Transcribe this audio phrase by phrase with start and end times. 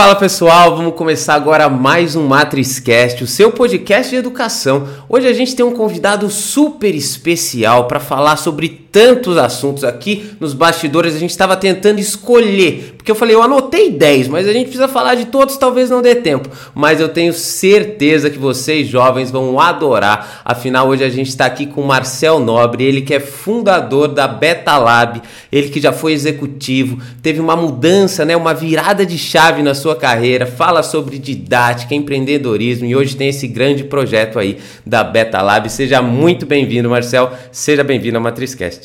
[0.00, 4.88] Fala pessoal, vamos começar agora mais um MatrizCast, o seu podcast de educação.
[5.06, 10.52] Hoje a gente tem um convidado super especial para falar sobre tantos assuntos aqui nos
[10.52, 11.14] bastidores.
[11.14, 14.88] A gente estava tentando escolher, porque eu falei, eu anotei 10, mas a gente precisa
[14.88, 16.48] falar de todos, talvez não dê tempo.
[16.74, 20.42] Mas eu tenho certeza que vocês jovens vão adorar.
[20.44, 24.76] Afinal, hoje a gente está aqui com Marcel Nobre, ele que é fundador da Beta
[24.76, 29.74] Lab, ele que já foi executivo, teve uma mudança, né, uma virada de chave na
[29.74, 35.40] sua carreira, fala sobre didática, empreendedorismo e hoje tem esse grande projeto aí da Beta
[35.40, 35.68] Lab.
[35.70, 37.32] Seja muito bem-vindo, Marcel.
[37.52, 38.79] Seja bem-vindo ao MatrizCast.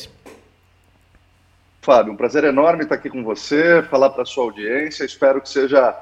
[1.86, 5.04] Fábio, um prazer enorme estar aqui com você, falar para a sua audiência.
[5.04, 5.96] Espero que seja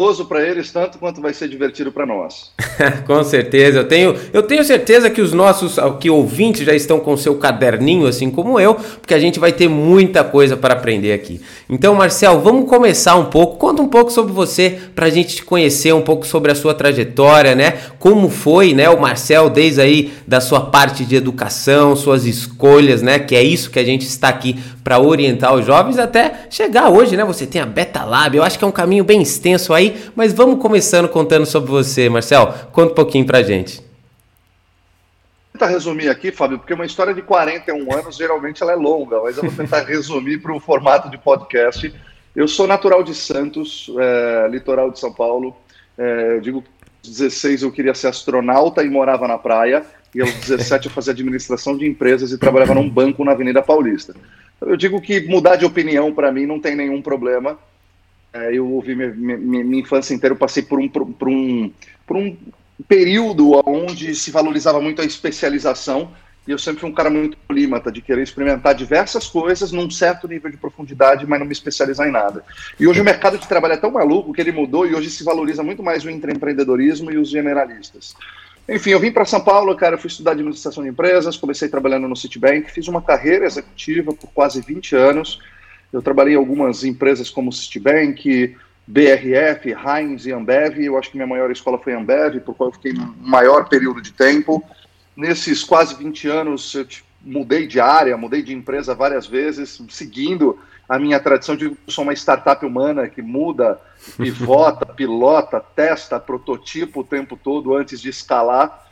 [0.00, 2.50] gostoso para eles tanto quanto vai ser divertido para nós.
[3.06, 7.14] com certeza, eu tenho, eu tenho certeza que os nossos que ouvintes já estão com
[7.18, 11.40] seu caderninho assim como eu, porque a gente vai ter muita coisa para aprender aqui.
[11.68, 13.58] Então, Marcel, vamos começar um pouco.
[13.58, 16.72] Conta um pouco sobre você para a gente te conhecer um pouco sobre a sua
[16.72, 17.74] trajetória, né?
[17.98, 23.18] Como foi, né, o Marcel desde aí da sua parte de educação, suas escolhas, né?
[23.18, 27.16] Que é isso que a gente está aqui para orientar os jovens até chegar hoje,
[27.16, 27.24] né?
[27.24, 30.32] Você tem a Beta Lab, eu acho que é um caminho bem extenso aí mas
[30.32, 32.52] vamos começando contando sobre você, Marcel.
[32.72, 33.78] Conta um pouquinho pra gente.
[33.78, 33.86] Vou
[35.52, 39.36] tentar resumir aqui, Fábio, porque uma história de 41 anos geralmente ela é longa, mas
[39.36, 41.92] eu vou tentar resumir para o formato de podcast.
[42.34, 45.56] Eu sou natural de Santos, é, litoral de São Paulo.
[45.98, 46.68] É, eu digo que
[47.08, 49.84] aos 16 eu queria ser astronauta e morava na praia.
[50.14, 54.14] E aos 17 eu fazia administração de empresas e trabalhava num banco na Avenida Paulista.
[54.60, 57.58] Eu digo que mudar de opinião para mim não tem nenhum problema.
[58.32, 61.72] Eu ouvi minha, minha, minha, infância inteira, eu passei por um, por, por, um,
[62.06, 62.36] por um
[62.86, 66.12] período onde se valorizava muito a especialização
[66.46, 70.26] e eu sempre fui um cara muito polímata, de querer experimentar diversas coisas num certo
[70.26, 72.42] nível de profundidade, mas não me especializar em nada.
[72.78, 75.22] E hoje o mercado de trabalho é tão maluco que ele mudou e hoje se
[75.22, 78.16] valoriza muito mais o empreendedorismo e os generalistas.
[78.68, 82.16] Enfim, eu vim para São Paulo, cara, fui estudar administração de empresas, comecei trabalhando no
[82.16, 85.40] Citibank, fiz uma carreira executiva por quase 20 anos,
[85.92, 88.56] eu trabalhei em algumas empresas como Citibank,
[88.86, 90.78] BRF, Heinz e Ambev.
[90.78, 94.00] Eu acho que minha maior escola foi Ambev, por qual eu fiquei um maior período
[94.00, 94.62] de tempo.
[95.16, 96.86] Nesses quase 20 anos, eu
[97.22, 100.58] mudei de área, mudei de empresa várias vezes, seguindo
[100.88, 103.80] a minha tradição de sou uma startup humana que muda,
[104.16, 108.89] pivota, pilota, testa, prototipo o tempo todo antes de escalar.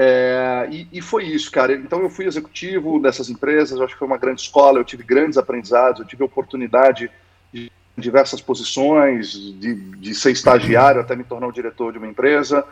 [0.00, 1.72] É, e, e, foi isso, cara.
[1.72, 5.36] Então eu fui executivo dessas empresas, acho que foi uma grande escola, eu tive grandes
[5.36, 7.10] aprendizados, eu tive oportunidade
[7.52, 12.64] de diversas posições, de, de ser estagiário até me tornar o diretor de uma empresa.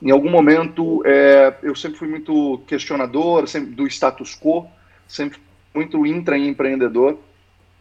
[0.00, 4.66] Em algum momento, é, eu sempre fui muito questionador sempre, do status quo,
[5.08, 5.40] sempre
[5.74, 7.14] muito intraempreendedor.
[7.14, 7.16] Em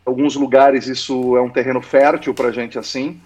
[0.10, 3.22] alguns lugares isso é um terreno fértil para gente assim.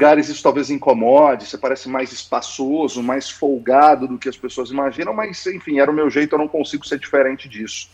[0.00, 5.12] Lugares isso talvez incomode, você parece mais espaçoso, mais folgado do que as pessoas imaginam,
[5.12, 7.90] mas enfim, era o meu jeito, eu não consigo ser diferente disso.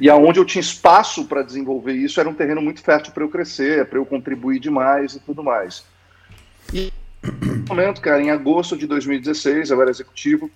[0.00, 3.28] E aonde eu tinha espaço para desenvolver isso era um terreno muito fértil para eu
[3.28, 5.84] crescer, para eu contribuir demais e tudo mais.
[6.72, 6.92] E
[7.22, 10.50] no momento, cara, em agosto de 2016, eu era executivo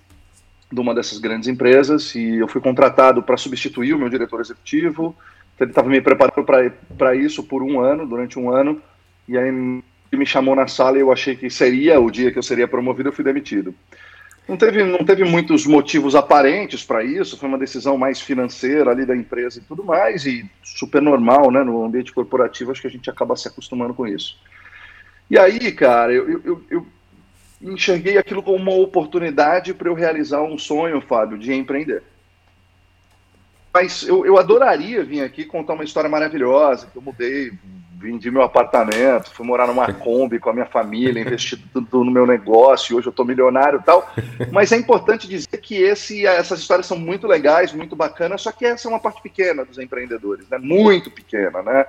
[0.69, 5.15] de uma dessas grandes empresas e eu fui contratado para substituir o meu diretor executivo.
[5.57, 6.45] Ele estava me preparando
[6.97, 8.81] para isso por um ano, durante um ano,
[9.29, 9.81] e aí
[10.17, 13.09] me chamou na sala e eu achei que seria o dia que eu seria promovido,
[13.09, 13.73] eu fui demitido.
[14.47, 19.05] Não teve, não teve muitos motivos aparentes para isso, foi uma decisão mais financeira ali
[19.05, 21.63] da empresa e tudo mais, e super normal, né?
[21.63, 24.39] No ambiente corporativo, acho que a gente acaba se acostumando com isso.
[25.29, 26.87] E aí, cara, eu, eu, eu
[27.61, 32.01] enxerguei aquilo como uma oportunidade para eu realizar um sonho, Fábio, de empreender.
[33.71, 37.51] Mas eu, eu adoraria vir aqui contar uma história maravilhosa, que eu mudei
[37.99, 42.25] vendi meu apartamento, fui morar numa Kombi com a minha família, investi tudo no meu
[42.25, 44.09] negócio, hoje eu estou milionário e tal.
[44.53, 48.65] Mas é importante dizer que esse, essas histórias são muito legais, muito bacanas, só que
[48.65, 50.57] essa é uma parte pequena dos empreendedores, né?
[50.57, 51.85] muito pequena, né?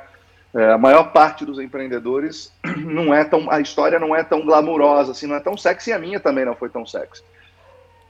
[0.53, 3.48] É, a maior parte dos empreendedores não é tão.
[3.48, 6.45] A história não é tão glamurosa, assim, não é tão sexy, e a minha também
[6.45, 7.22] não foi tão sexy.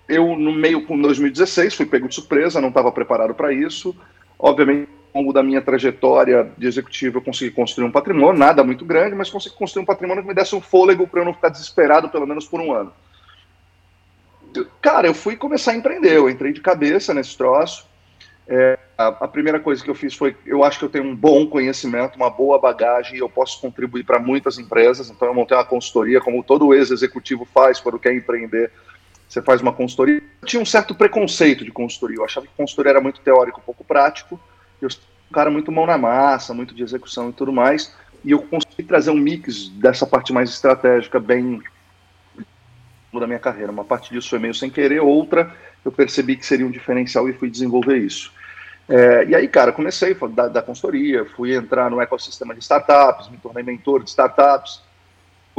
[0.08, 3.94] Eu, no meio com 2016, fui pego de surpresa, não estava preparado para isso.
[4.38, 9.14] Obviamente, longo da minha trajetória de executivo, eu consegui construir um patrimônio, nada muito grande,
[9.14, 12.08] mas consegui construir um patrimônio que me desse um fôlego para eu não ficar desesperado
[12.08, 12.92] pelo menos por um ano.
[14.80, 17.88] Cara, eu fui começar a empreender, eu entrei de cabeça nesse troço.
[18.48, 21.14] É, a, a, primeira coisa que eu fiz foi, eu acho que eu tenho um
[21.14, 25.56] bom conhecimento, uma boa bagagem, e eu posso contribuir para muitas empresas, então eu montei
[25.56, 28.72] uma consultoria, como todo ex-executivo faz quando quer empreender,
[29.28, 30.20] você faz uma consultoria.
[30.42, 33.84] Eu tinha um certo preconceito de consultoria, eu achava que consultoria era muito teórico, pouco
[33.84, 34.40] prático,
[34.81, 37.94] eu sou um cara muito mão na massa, muito de execução e tudo mais.
[38.25, 41.62] e eu consegui trazer um mix dessa parte mais estratégica bem
[43.12, 43.73] da minha carreira.
[43.73, 45.55] Uma parte disso foi meio sem querer, outra
[45.85, 48.32] eu percebi que seria um diferencial e fui desenvolver isso.
[48.88, 53.38] É, e aí, cara, comecei da, da consultoria, fui entrar no ecossistema de startups, me
[53.38, 54.82] tornei mentor de startups,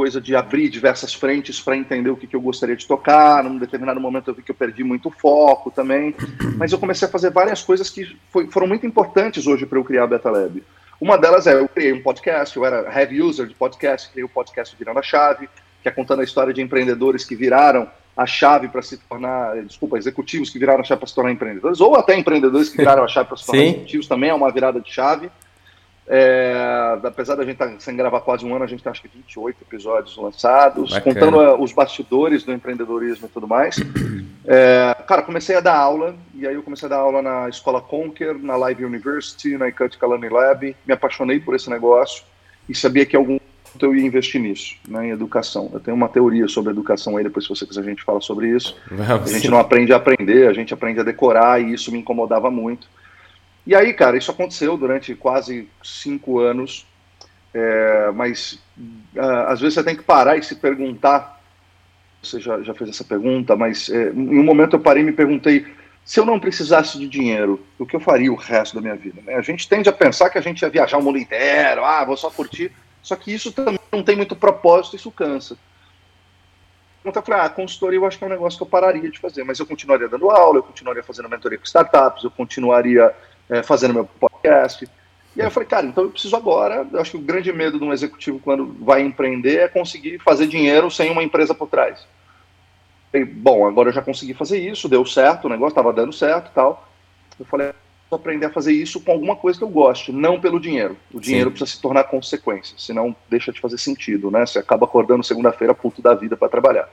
[0.02, 3.44] coisa de abrir diversas frentes para entender o que, que eu gostaria de tocar.
[3.44, 6.12] Num determinado momento eu vi que eu perdi muito foco também,
[6.56, 9.84] mas eu comecei a fazer várias coisas que foi, foram muito importantes hoje para eu
[9.84, 10.60] criar a Beta Lab.
[11.00, 14.28] Uma delas é eu criei um podcast, eu era heavy user de podcast, criei o
[14.28, 15.48] podcast Virando a Chave,
[15.80, 19.98] que é contando a história de empreendedores que viraram a chave para se tornar, desculpa,
[19.98, 23.08] executivos que viraram a chave para se tornar empreendedores, ou até empreendedores que viraram a
[23.08, 25.30] chave para se tornar executivos, também é uma virada de chave.
[26.06, 29.02] É, apesar da gente estar tá sem gravar quase um ano, a gente tem acho
[29.02, 31.14] que 28 episódios lançados, Bacana.
[31.14, 33.76] contando uh, os bastidores do empreendedorismo e tudo mais.
[34.44, 37.80] É, cara, comecei a dar aula, e aí eu comecei a dar aula na Escola
[37.80, 40.76] Conquer, na Live University, na Icutica Learning Lab.
[40.84, 42.24] Me apaixonei por esse negócio
[42.68, 43.38] e sabia que algum
[43.80, 45.70] eu ia investir nisso, né, em educação.
[45.72, 48.48] Eu tenho uma teoria sobre educação aí, depois se você quiser a gente fala sobre
[48.48, 48.76] isso.
[48.90, 49.48] Vamos a gente sim.
[49.48, 52.86] não aprende a aprender, a gente aprende a decorar e isso me incomodava muito.
[53.66, 56.86] E aí, cara, isso aconteceu durante quase cinco anos,
[57.54, 58.58] é, mas
[59.14, 61.40] uh, às vezes você tem que parar e se perguntar,
[62.22, 65.12] você já, já fez essa pergunta, mas é, em um momento eu parei e me
[65.12, 65.66] perguntei,
[66.04, 69.22] se eu não precisasse de dinheiro, o que eu faria o resto da minha vida?
[69.22, 69.34] Né?
[69.34, 72.16] A gente tende a pensar que a gente ia viajar o mundo inteiro, ah, vou
[72.16, 75.56] só curtir, só que isso também não tem muito propósito, isso cansa.
[77.04, 79.18] Então eu falei, ah, consultoria eu acho que é um negócio que eu pararia de
[79.18, 83.12] fazer, mas eu continuaria dando aula, eu continuaria fazendo mentoria com startups, eu continuaria
[83.48, 84.88] é, fazendo meu podcast.
[85.34, 86.86] E aí eu falei, cara, então eu preciso agora.
[86.92, 90.46] Eu acho que o grande medo de um executivo quando vai empreender é conseguir fazer
[90.46, 92.06] dinheiro sem uma empresa por trás.
[93.12, 96.48] E, bom, agora eu já consegui fazer isso, deu certo, o negócio estava dando certo
[96.50, 96.88] e tal.
[97.38, 97.72] Eu falei,
[98.10, 100.96] vou aprender a fazer isso com alguma coisa que eu goste, não pelo dinheiro.
[101.12, 101.56] O dinheiro Sim.
[101.56, 104.44] precisa se tornar consequência, senão deixa de fazer sentido, né?
[104.44, 106.88] Você acaba acordando segunda-feira puto da vida para trabalhar.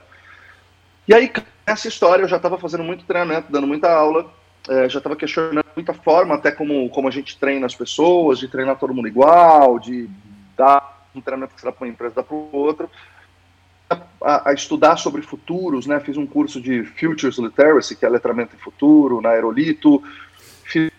[1.06, 1.30] E aí,
[1.66, 4.32] nessa história, eu já estava fazendo muito treinamento, dando muita aula,
[4.68, 8.48] é, já estava questionando muita forma, até como, como a gente treina as pessoas, de
[8.48, 10.08] treinar todo mundo igual, de
[10.56, 12.90] dar um treinamento que será para uma empresa, dar para o outro,
[14.22, 15.98] a, a, estudar sobre futuros, né?
[16.00, 20.02] Fiz um curso de Futures Literacy, que é letramento em futuro, na Aerolito,
[20.64, 20.90] fiz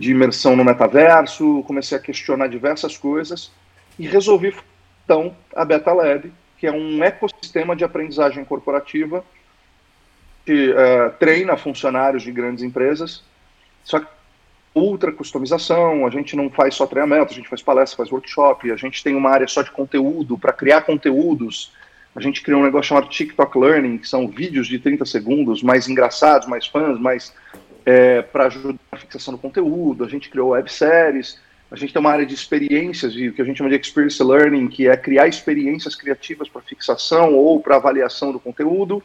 [0.00, 3.52] de imersão no metaverso, comecei a questionar diversas coisas
[3.98, 4.54] e resolvi
[5.04, 9.24] então a Beta Lab, que é um ecossistema de aprendizagem corporativa
[10.52, 13.22] uh, treina funcionários de grandes empresas,
[13.82, 14.06] só que
[14.74, 18.76] ultra customização, a gente não faz só treinamento, a gente faz palestra, faz workshop, a
[18.76, 21.72] gente tem uma área só de conteúdo, para criar conteúdos,
[22.14, 25.88] a gente criou um negócio chamado TikTok Learning, que são vídeos de 30 segundos, mais
[25.88, 27.32] engraçados, mais fãs, mais
[27.86, 31.38] é, para ajudar na fixação do conteúdo, a gente criou webséries,
[31.70, 34.68] a gente tem uma área de experiências, o que a gente chama de Experience Learning,
[34.68, 39.02] que é criar experiências criativas para fixação ou para avaliação do conteúdo,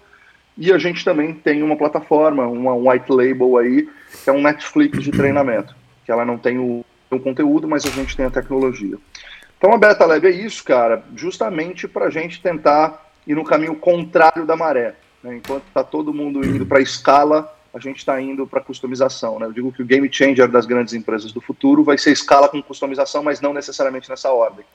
[0.60, 3.88] e a gente também tem uma plataforma, uma white label aí,
[4.24, 5.74] que é um Netflix de treinamento,
[6.06, 8.98] que ela não tem o, o conteúdo, mas a gente tem a tecnologia.
[9.58, 13.74] Então a Beta Lab é isso, cara, justamente para a gente tentar ir no caminho
[13.78, 14.96] contrário da maré.
[15.24, 15.38] Né?
[15.38, 19.40] Enquanto está todo mundo indo para a escala, a gente está indo para customização.
[19.40, 19.46] Né?
[19.46, 22.62] Eu digo que o game changer das grandes empresas do futuro vai ser escala com
[22.62, 24.66] customização, mas não necessariamente nessa ordem.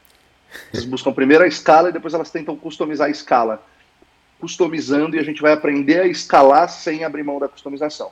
[0.72, 3.62] Eles buscam primeiro a escala e depois elas tentam customizar a escala
[4.44, 8.10] customizando e a gente vai aprender a escalar sem abrir mão da customização.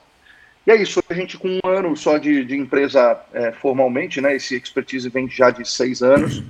[0.65, 4.35] E é isso, a gente com um ano só de, de empresa é, formalmente, né,
[4.35, 6.41] esse expertise vem já de seis anos,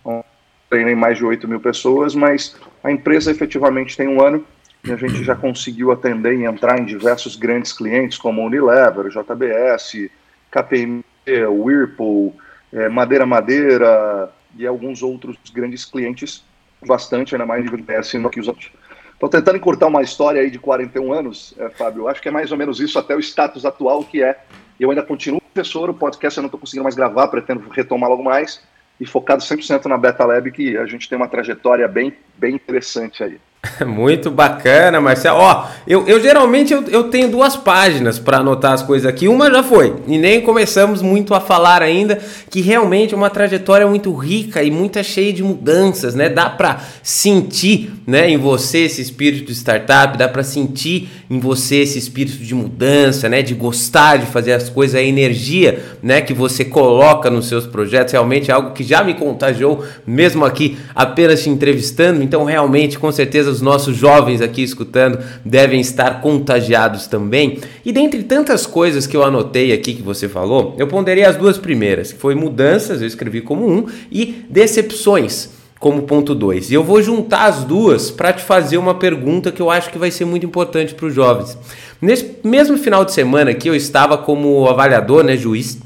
[0.00, 0.24] então,
[0.70, 4.42] treinei mais de 8 mil pessoas, mas a empresa efetivamente tem um ano
[4.82, 10.08] e a gente já conseguiu atender e entrar em diversos grandes clientes como Unilever, JBS,
[10.50, 11.04] KPMG,
[11.46, 12.34] Whirlpool,
[12.72, 16.42] é, Madeira Madeira e alguns outros grandes clientes,
[16.86, 18.70] bastante, ainda mais nível DS no que os outros.
[19.16, 22.06] Estou tentando encurtar uma história aí de 41 anos, é, Fábio.
[22.06, 24.38] Acho que é mais ou menos isso até o status atual que é.
[24.78, 28.22] Eu ainda continuo professor, o podcast eu não estou conseguindo mais gravar, pretendo retomar logo
[28.22, 28.62] mais.
[29.00, 33.24] E focado 100% na Beta Lab, que a gente tem uma trajetória bem, bem interessante
[33.24, 33.40] aí.
[33.86, 35.38] Muito bacana, Marcelo.
[35.38, 39.28] Ó, eu, eu geralmente eu, eu tenho duas páginas para anotar as coisas aqui.
[39.28, 42.18] Uma já foi, e nem começamos muito a falar ainda,
[42.50, 46.28] que realmente é uma trajetória muito rica e muito cheia de mudanças, né?
[46.28, 51.76] Dá para sentir, né, em você esse espírito de startup, dá para sentir em você
[51.76, 56.32] esse espírito de mudança, né, de gostar de fazer as coisas, a energia, né, que
[56.32, 61.42] você coloca nos seus projetos, realmente é algo que já me contagiou mesmo aqui apenas
[61.42, 62.22] te entrevistando.
[62.22, 67.58] Então, realmente, com certeza os nossos jovens aqui escutando devem estar contagiados também.
[67.84, 71.58] E dentre tantas coisas que eu anotei aqui que você falou, eu ponderei as duas
[71.58, 76.70] primeiras, que foi mudanças, eu escrevi como um, e decepções como ponto 2.
[76.70, 79.98] E eu vou juntar as duas para te fazer uma pergunta que eu acho que
[79.98, 81.56] vai ser muito importante para os jovens.
[82.00, 85.78] Nesse mesmo final de semana que eu estava como avaliador, né, juiz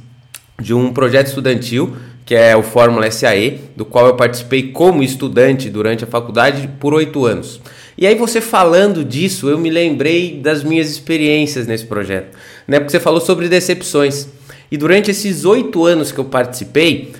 [0.61, 1.97] de um projeto estudantil,
[2.30, 6.94] que é o Fórmula SAE, do qual eu participei como estudante durante a faculdade por
[6.94, 7.60] oito anos.
[7.99, 12.78] E aí você falando disso, eu me lembrei das minhas experiências nesse projeto, né?
[12.78, 14.28] Porque você falou sobre decepções.
[14.70, 17.10] E durante esses oito anos que eu participei,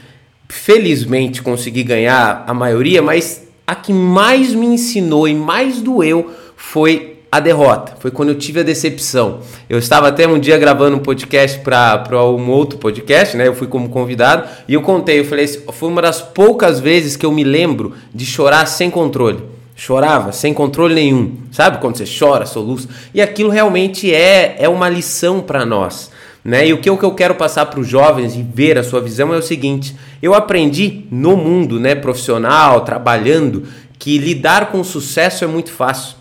[0.49, 7.10] felizmente consegui ganhar a maioria, mas a que mais me ensinou e mais doeu foi
[7.33, 9.39] a derrota, foi quando eu tive a decepção.
[9.69, 13.47] Eu estava até um dia gravando um podcast para um outro podcast, né?
[13.47, 17.25] Eu fui como convidado e eu contei, eu falei, foi uma das poucas vezes que
[17.25, 19.45] eu me lembro de chorar sem controle.
[19.77, 22.87] Chorava sem controle nenhum, sabe quando você chora, soluça?
[23.15, 26.11] E aquilo realmente é, é uma lição para nós.
[26.45, 26.67] Né?
[26.67, 29.01] E o que, o que eu quero passar para os jovens e ver a sua
[29.01, 33.65] visão é o seguinte: eu aprendi no mundo né, profissional, trabalhando,
[33.99, 36.20] que lidar com sucesso é muito fácil.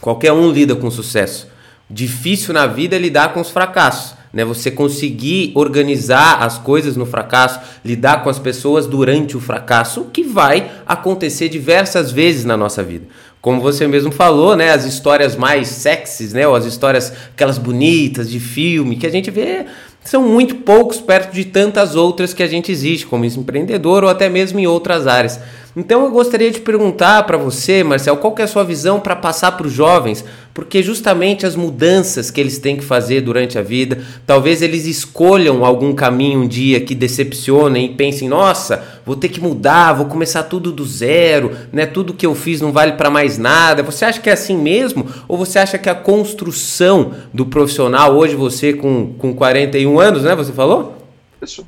[0.00, 1.48] Qualquer um lida com sucesso.
[1.88, 4.14] Difícil na vida é lidar com os fracassos.
[4.32, 4.44] Né?
[4.44, 10.22] Você conseguir organizar as coisas no fracasso, lidar com as pessoas durante o fracasso, que
[10.22, 13.06] vai acontecer diversas vezes na nossa vida
[13.40, 18.28] como você mesmo falou, né, as histórias mais sexys, né, ou as histórias aquelas bonitas
[18.28, 19.64] de filme que a gente vê
[20.04, 24.28] são muito poucos perto de tantas outras que a gente existe como empreendedor ou até
[24.28, 25.38] mesmo em outras áreas.
[25.76, 29.52] Então eu gostaria de perguntar para você, Marcel, qual é a sua visão para passar
[29.52, 34.02] para os jovens, porque justamente as mudanças que eles têm que fazer durante a vida,
[34.26, 39.40] talvez eles escolham algum caminho um dia que decepcionem e pensem, nossa, vou ter que
[39.40, 41.86] mudar, vou começar tudo do zero, né?
[41.86, 43.84] Tudo que eu fiz não vale para mais nada.
[43.84, 45.06] Você acha que é assim mesmo?
[45.28, 50.34] Ou você acha que a construção do profissional, hoje você com, com 41 anos, né?
[50.34, 50.96] Você falou?
[51.40, 51.64] Isso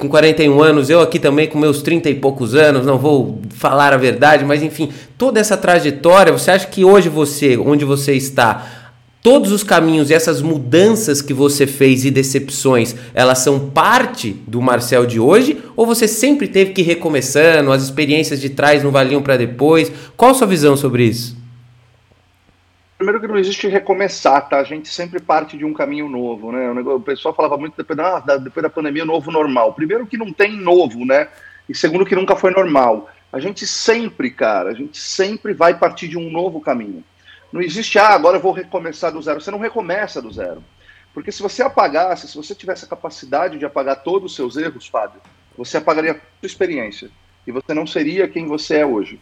[0.00, 3.92] com 41 anos, eu aqui também com meus 30 e poucos anos, não vou falar
[3.92, 4.88] a verdade, mas enfim,
[5.18, 8.66] toda essa trajetória, você acha que hoje você, onde você está,
[9.22, 14.62] todos os caminhos e essas mudanças que você fez e decepções, elas são parte do
[14.62, 15.58] Marcel de hoje?
[15.76, 19.92] Ou você sempre teve que ir recomeçando, as experiências de trás não valiam para depois?
[20.16, 21.39] Qual a sua visão sobre isso?
[23.00, 24.58] Primeiro que não existe recomeçar, tá?
[24.58, 26.70] A gente sempre parte de um caminho novo, né?
[26.70, 29.72] O pessoal falava muito depois da, depois da pandemia, novo normal.
[29.72, 31.28] Primeiro que não tem novo, né?
[31.66, 33.08] E segundo que nunca foi normal.
[33.32, 37.02] A gente sempre, cara, a gente sempre vai partir de um novo caminho.
[37.50, 39.40] Não existe, ah, agora eu vou recomeçar do zero.
[39.40, 40.62] Você não recomeça do zero.
[41.14, 44.86] Porque se você apagasse, se você tivesse a capacidade de apagar todos os seus erros,
[44.86, 45.22] Fábio,
[45.56, 47.10] você apagaria a sua experiência.
[47.46, 49.18] E você não seria quem você é hoje.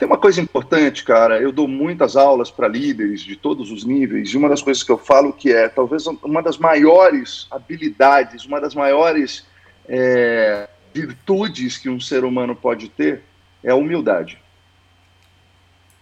[0.00, 1.42] Tem uma coisa importante, cara.
[1.42, 4.90] Eu dou muitas aulas para líderes de todos os níveis, e uma das coisas que
[4.90, 9.46] eu falo que é talvez uma das maiores habilidades, uma das maiores
[9.86, 13.20] é, virtudes que um ser humano pode ter
[13.62, 14.38] é a humildade.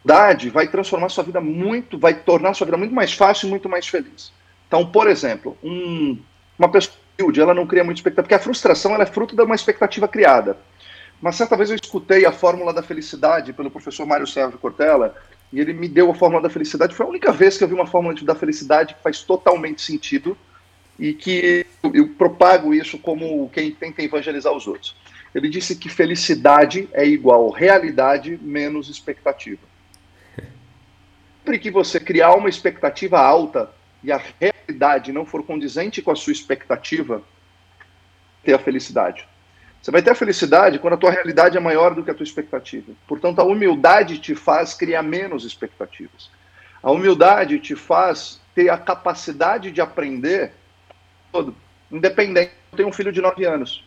[0.05, 3.69] Humildade vai transformar sua vida muito, vai tornar sua vida muito mais fácil e muito
[3.69, 4.33] mais feliz.
[4.69, 6.17] Então, por exemplo, um,
[6.57, 9.57] uma pessoa humilde, ela não cria muita expectativa, porque a frustração é fruto de uma
[9.57, 10.57] expectativa criada.
[11.21, 15.17] Mas certa vez eu escutei a fórmula da felicidade pelo professor Mário Sérgio Cortella
[15.53, 16.95] e ele me deu a fórmula da felicidade.
[16.95, 20.37] Foi a única vez que eu vi uma fórmula da felicidade que faz totalmente sentido
[20.99, 24.97] e que eu propago isso como quem tenta evangelizar os outros.
[25.35, 29.61] Ele disse que felicidade é igual realidade menos expectativa.
[31.39, 33.71] Sempre que você criar uma expectativa alta
[34.03, 37.23] e a realidade não for condizente com a sua expectativa,
[38.43, 39.27] ter a felicidade.
[39.81, 42.25] Você vai ter a felicidade quando a tua realidade é maior do que a tua
[42.25, 42.93] expectativa.
[43.07, 46.31] Portanto, a humildade te faz criar menos expectativas.
[46.83, 50.53] A humildade te faz ter a capacidade de aprender
[51.33, 51.55] todo,
[51.91, 52.53] independente.
[52.73, 53.85] Eu tenho um filho de 9 anos.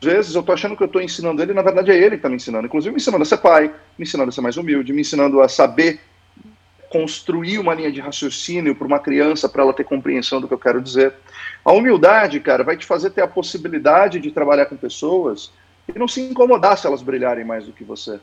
[0.00, 2.16] Às vezes eu estou achando que eu estou ensinando ele, na verdade é ele que
[2.16, 2.66] está me ensinando.
[2.66, 3.68] Inclusive me ensinando a ser pai,
[3.98, 6.00] me ensinando a ser mais humilde, me ensinando a saber
[6.90, 10.58] construir uma linha de raciocínio para uma criança, para ela ter compreensão do que eu
[10.58, 11.14] quero dizer.
[11.64, 15.52] A humildade, cara, vai te fazer ter a possibilidade de trabalhar com pessoas
[15.88, 18.18] e não se incomodar se elas brilharem mais do que você.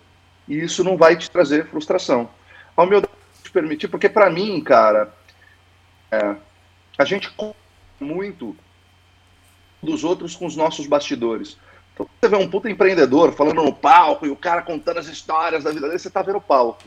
[0.47, 2.29] E isso não vai te trazer frustração.
[2.75, 5.13] A humildade te permitir, porque para mim, cara,
[6.11, 6.35] é,
[6.97, 7.33] a gente
[7.99, 8.53] muito
[9.81, 11.57] dos outros com os nossos bastidores.
[11.93, 15.63] Então, você vê um puta empreendedor falando no palco e o cara contando as histórias
[15.63, 16.83] da vida dele, você tá vendo o palco.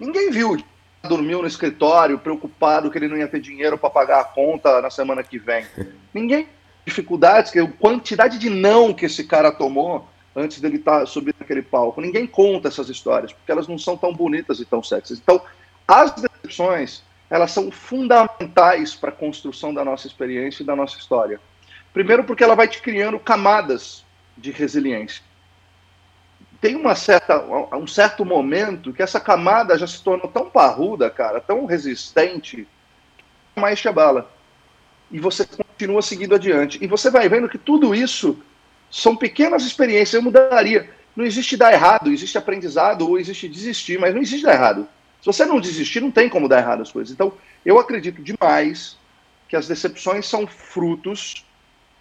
[0.00, 0.56] Ninguém viu
[1.02, 4.90] dormiu no escritório preocupado que ele não ia ter dinheiro para pagar a conta na
[4.90, 5.66] semana que vem.
[6.12, 6.48] Ninguém
[6.88, 11.62] dificuldades, que a quantidade de não que esse cara tomou antes dele tá subindo naquele
[11.62, 12.00] palco.
[12.00, 15.18] Ninguém conta essas histórias, porque elas não são tão bonitas e tão sexys.
[15.18, 15.40] Então,
[15.86, 21.40] as decepções, elas são fundamentais para a construção da nossa experiência e da nossa história.
[21.92, 24.04] Primeiro porque ela vai te criando camadas
[24.36, 25.22] de resiliência.
[26.60, 27.40] Tem uma certa,
[27.76, 32.66] um certo momento que essa camada já se tornou tão parruda, cara, tão resistente,
[33.54, 34.30] que mais te abala.
[35.10, 36.78] E você continua seguindo adiante.
[36.82, 38.38] E você vai vendo que tudo isso
[38.90, 40.14] são pequenas experiências.
[40.14, 40.90] Eu mudaria.
[41.14, 44.88] Não existe dar errado, existe aprendizado ou existe desistir, mas não existe dar errado.
[45.20, 47.12] Se você não desistir, não tem como dar errado as coisas.
[47.12, 47.32] Então,
[47.64, 48.96] eu acredito demais
[49.48, 51.44] que as decepções são frutos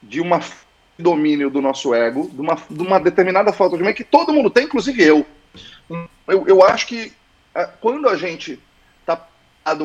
[0.04, 0.40] de uma
[0.98, 4.50] domínio do nosso ego, de uma, de uma determinada falta de meio que todo mundo
[4.50, 5.26] tem, inclusive eu.
[6.28, 7.14] Eu, eu acho que
[7.54, 8.60] é, quando a gente
[9.02, 9.28] está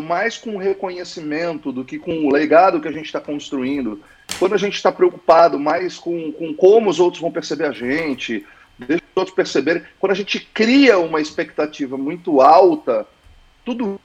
[0.00, 4.00] mais com o reconhecimento do que com o legado que a gente está construindo,
[4.38, 8.46] quando a gente está preocupado mais com, com como os outros vão perceber a gente,
[8.78, 13.06] deixa os outros perceberem, quando a gente cria uma expectativa muito alta,
[13.64, 14.00] tudo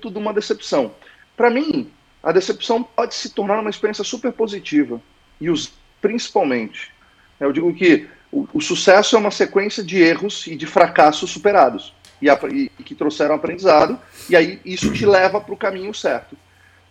[0.00, 0.92] tudo uma decepção.
[1.36, 1.90] Para mim,
[2.22, 5.00] a decepção pode se tornar uma experiência super positiva
[5.40, 6.92] e os principalmente.
[7.38, 11.94] Eu digo que o, o sucesso é uma sequência de erros e de fracassos superados
[12.20, 12.28] e,
[12.78, 16.36] e, que trouxeram aprendizado, e aí isso te leva para o caminho certo.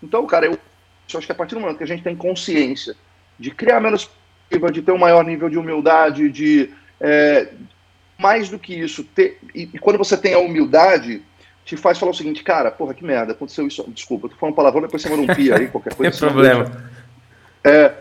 [0.01, 2.95] Então, cara, eu, eu acho que a partir do momento que a gente tem consciência
[3.37, 4.09] de criar menos
[4.71, 7.49] de ter um maior nível de humildade, de é,
[8.17, 11.21] mais do que isso, ter, e, e, quando você tem a humildade,
[11.63, 14.55] te faz falar o seguinte, cara, porra, que merda, aconteceu isso, desculpa, eu tô falando
[14.55, 16.09] palavrão, depois você manda um pia aí, qualquer coisa.
[16.09, 16.89] Não assim, problema.
[17.63, 17.93] É,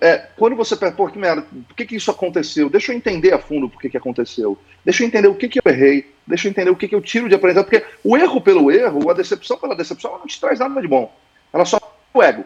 [0.00, 2.68] é, quando você pô, que merda, por que, que isso aconteceu?
[2.68, 4.58] Deixa eu entender a fundo por que, que aconteceu.
[4.84, 6.12] Deixa eu entender o que, que eu errei.
[6.26, 7.64] Deixa eu entender o que, que eu tiro de aprendizado.
[7.64, 10.88] Porque o erro pelo erro, a decepção pela decepção, ela não te traz nada de
[10.88, 11.10] bom.
[11.52, 11.80] Ela só
[12.12, 12.44] o ego.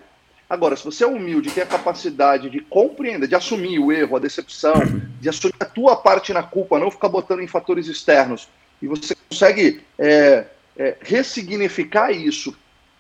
[0.49, 4.21] Agora, se você é humilde, tem a capacidade de compreender, de assumir o erro, a
[4.21, 4.75] decepção,
[5.21, 8.49] de assumir a tua parte na culpa, não ficar botando em fatores externos,
[8.81, 12.55] e você consegue é, é, ressignificar isso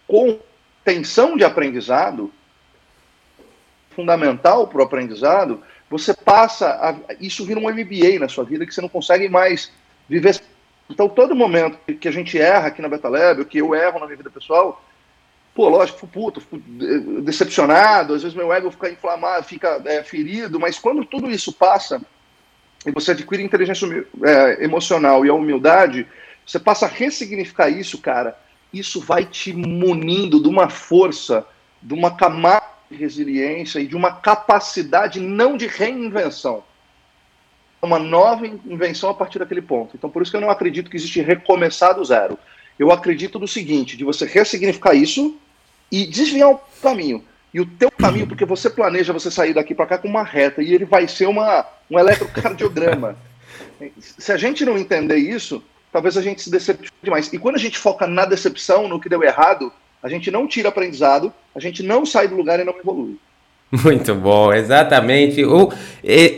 [0.08, 0.38] com
[0.84, 2.32] tensão de aprendizado,
[3.94, 8.74] fundamental para o aprendizado, você passa a, isso vira um MBA na sua vida que
[8.74, 9.70] você não consegue mais
[10.08, 10.40] viver.
[10.90, 14.06] Então, todo momento que a gente erra aqui na Beta Lab, que eu erro na
[14.06, 14.82] minha vida pessoal,
[15.54, 16.58] pô, lógico, fico puto, fico
[17.22, 22.02] decepcionado, às vezes meu ego fica inflamado, fica é, ferido, mas quando tudo isso passa
[22.84, 23.86] e você adquire inteligência
[24.24, 26.06] é, emocional e a humildade,
[26.46, 28.38] você passa a ressignificar isso, cara,
[28.72, 31.46] isso vai te munindo de uma força,
[31.80, 32.63] de uma camada
[32.94, 36.62] de resiliência e de uma capacidade não de reinvenção.
[37.82, 39.94] Uma nova invenção a partir daquele ponto.
[39.94, 42.38] Então, por isso que eu não acredito que existe recomeçar do zero.
[42.78, 45.36] Eu acredito no seguinte, de você ressignificar isso
[45.92, 47.22] e desviar o caminho.
[47.52, 50.62] E o teu caminho, porque você planeja você sair daqui para cá com uma reta
[50.62, 53.16] e ele vai ser uma, um eletrocardiograma.
[54.00, 57.32] Se a gente não entender isso, talvez a gente se decepcione demais.
[57.32, 59.72] E quando a gente foca na decepção, no que deu errado,
[60.04, 63.16] a gente não tira aprendizado, a gente não sai do lugar e não evolui.
[63.72, 65.42] Muito bom, exatamente.
[65.42, 65.72] Ou,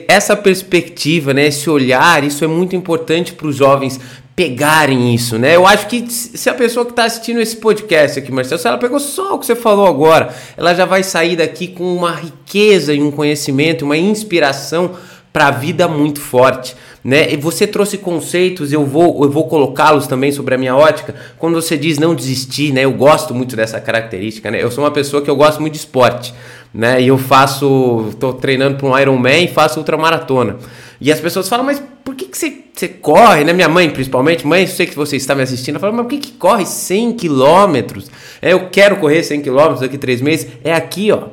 [0.07, 4.01] essa perspectiva, né, esse olhar, isso é muito importante para os jovens
[4.37, 5.57] pegarem isso, né?
[5.57, 8.79] Eu acho que se a pessoa que está assistindo esse podcast aqui, Marcelo, se ela
[8.79, 12.95] pegou só o que você falou agora, ela já vai sair daqui com uma riqueza
[12.95, 14.95] e um conhecimento, uma inspiração
[15.33, 16.77] para a vida muito forte
[17.07, 17.33] né?
[17.33, 21.15] E você trouxe conceitos, eu vou, eu vou colocá-los também sobre a minha ótica.
[21.39, 22.85] Quando você diz não desistir, né?
[22.85, 24.61] Eu gosto muito dessa característica, né?
[24.61, 26.35] Eu sou uma pessoa que eu gosto muito de esporte,
[26.75, 27.01] né?
[27.01, 30.57] E eu faço, estou treinando para um Ironman e faço ultramaratona.
[31.01, 33.53] E as pessoas falam, mas por que, que você, você corre, né?
[33.53, 36.19] Minha mãe, principalmente, mãe, eu sei que você está me assistindo, fala, mas por que,
[36.19, 38.11] que corre 100 quilômetros?
[38.43, 40.49] É, eu quero correr 100 quilômetros daqui a três meses.
[40.65, 41.29] É aqui, ó.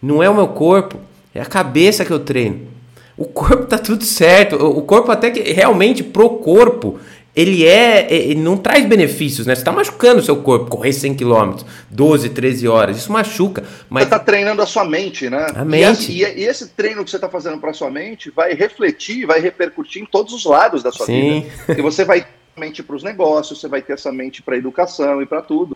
[0.00, 1.00] Não é o meu corpo,
[1.34, 2.70] é a cabeça que eu treino.
[3.16, 4.56] O corpo tá tudo certo.
[4.56, 6.98] O corpo até que realmente pro corpo
[7.34, 9.54] ele é, ele não traz benefícios, né?
[9.54, 13.64] Você tá machucando o seu corpo, correr 100 km, 12, 13 horas, isso machuca.
[13.88, 14.04] Mas...
[14.04, 15.46] Você tá treinando a sua mente, né?
[15.54, 16.12] A mente.
[16.12, 20.02] E, e esse treino que você tá fazendo para sua mente vai refletir, vai repercutir
[20.02, 21.46] em todos os lados da sua Sim.
[21.66, 21.80] vida.
[21.80, 25.22] E você vai ter mente para os negócios, você vai ter essa mente para educação
[25.22, 25.74] e para tudo.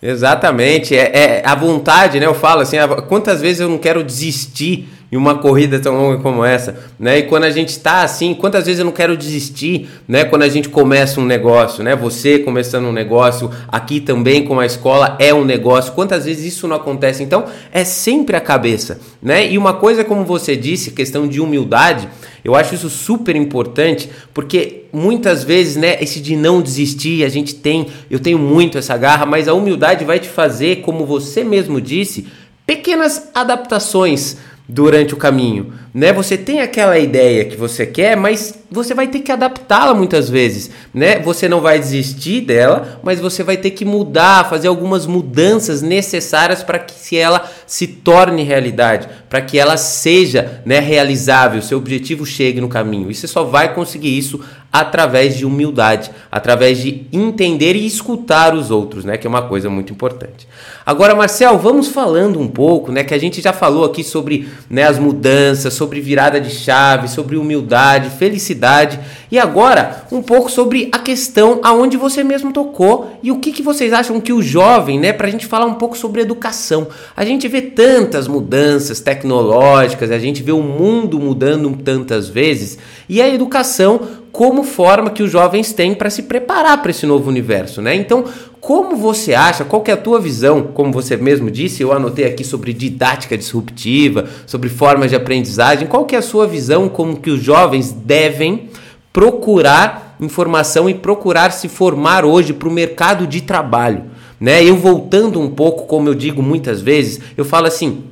[0.00, 2.26] Exatamente, é, é, a vontade, né?
[2.26, 2.76] Eu falo assim,
[3.08, 7.18] quantas vezes eu não quero desistir em uma corrida tão longa como essa, né?
[7.18, 10.24] E quando a gente está assim, quantas vezes eu não quero desistir, né?
[10.24, 11.96] Quando a gente começa um negócio, né?
[11.96, 15.92] Você começando um negócio, aqui também com a escola é um negócio.
[15.94, 17.22] Quantas vezes isso não acontece?
[17.22, 19.50] Então, é sempre a cabeça, né?
[19.50, 22.08] E uma coisa como você disse, questão de humildade,
[22.44, 27.54] eu acho isso super importante, porque muitas vezes, né, esse de não desistir, a gente
[27.54, 31.80] tem, eu tenho muito essa garra, mas a humildade vai te fazer, como você mesmo
[31.80, 32.26] disse,
[32.66, 34.36] pequenas adaptações
[34.68, 36.12] durante o caminho, né?
[36.12, 40.70] Você tem aquela ideia que você quer, mas você vai ter que adaptá-la muitas vezes,
[40.92, 41.20] né?
[41.20, 46.64] Você não vai desistir dela, mas você vai ter que mudar, fazer algumas mudanças necessárias
[46.64, 52.60] para que ela se torne realidade, para que ela seja, né, realizável, seu objetivo chegue
[52.60, 53.08] no caminho.
[53.08, 54.40] E você só vai conseguir isso
[54.80, 59.70] através de humildade, através de entender e escutar os outros, né, que é uma coisa
[59.70, 60.46] muito importante.
[60.84, 64.84] Agora, Marcel, vamos falando um pouco, né, que a gente já falou aqui sobre, né,
[64.84, 70.98] as mudanças, sobre virada de chave, sobre humildade, felicidade, e agora um pouco sobre a
[70.98, 75.12] questão aonde você mesmo tocou e o que, que vocês acham que o jovem, né,
[75.12, 76.86] para a gente falar um pouco sobre educação.
[77.16, 83.20] A gente vê tantas mudanças tecnológicas, a gente vê o mundo mudando tantas vezes, e
[83.20, 84.00] a educação
[84.36, 87.94] como forma que os jovens têm para se preparar para esse novo universo, né?
[87.94, 88.22] Então,
[88.60, 92.44] como você acha, qual é a tua visão, como você mesmo disse, eu anotei aqui
[92.44, 97.42] sobre didática disruptiva, sobre formas de aprendizagem, qual é a sua visão como que os
[97.42, 98.68] jovens devem
[99.10, 104.04] procurar informação e procurar se formar hoje para o mercado de trabalho,
[104.38, 104.62] né?
[104.62, 108.04] Eu voltando um pouco, como eu digo muitas vezes, eu falo assim,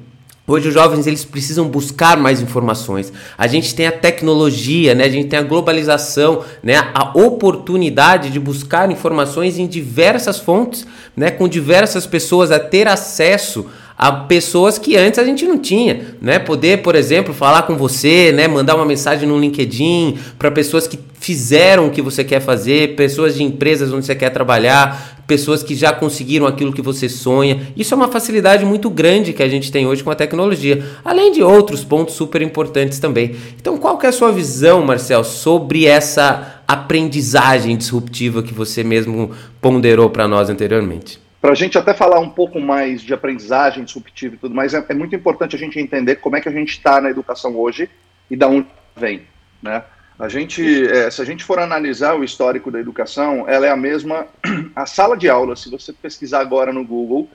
[0.47, 3.11] Hoje os jovens eles precisam buscar mais informações.
[3.39, 5.05] A gente tem a tecnologia, né?
[5.05, 6.77] A gente tem a globalização, né?
[6.93, 11.31] A oportunidade de buscar informações em diversas fontes, né?
[11.31, 16.39] Com diversas pessoas a ter acesso a pessoas que antes a gente não tinha, né?
[16.39, 18.49] Poder, por exemplo, falar com você, né?
[18.49, 23.35] Mandar uma mensagem no LinkedIn para pessoas que fizeram o que você quer fazer, pessoas
[23.35, 27.69] de empresas onde você quer trabalhar, pessoas que já conseguiram aquilo que você sonha.
[27.77, 31.33] Isso é uma facilidade muito grande que a gente tem hoje com a tecnologia, além
[31.33, 33.35] de outros pontos super importantes também.
[33.59, 39.31] Então, qual que é a sua visão, Marcel, sobre essa aprendizagem disruptiva que você mesmo
[39.61, 41.24] ponderou para nós anteriormente?
[41.45, 44.83] Para a gente até falar um pouco mais de aprendizagem disruptiva e tudo mais, é,
[44.89, 47.91] é muito importante a gente entender como é que a gente está na educação hoje
[48.31, 49.25] e da onde vem,
[49.63, 49.85] né?
[50.19, 53.77] A gente, é, se a gente for analisar o histórico da educação, ela é a
[53.77, 54.27] mesma.
[54.75, 57.29] A sala de aula, se você pesquisar agora no Google,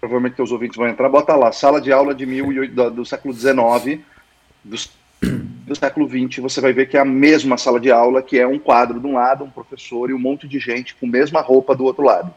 [0.00, 3.34] provavelmente os ouvintes vão entrar, bota lá, sala de aula de mil, do, do século
[3.34, 4.00] XIX,
[4.64, 4.76] do,
[5.66, 8.46] do século XX, você vai ver que é a mesma sala de aula, que é
[8.46, 11.42] um quadro de um lado, um professor e um monte de gente com a mesma
[11.42, 12.32] roupa do outro lado.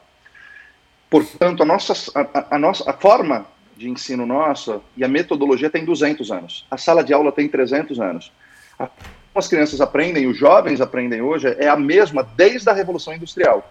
[1.15, 3.45] Portanto, a nossa, a, a, nossa a forma
[3.78, 6.67] de ensino nossa e a metodologia tem 200 anos.
[6.69, 8.34] A sala de aula tem 300 anos.
[8.78, 8.89] A,
[9.34, 13.65] as crianças aprendem, os jovens aprendem hoje, é a mesma desde a Revolução Industrial.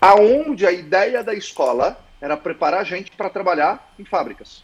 [0.00, 4.62] Aonde a ideia da escola era preparar a gente para trabalhar em fábricas.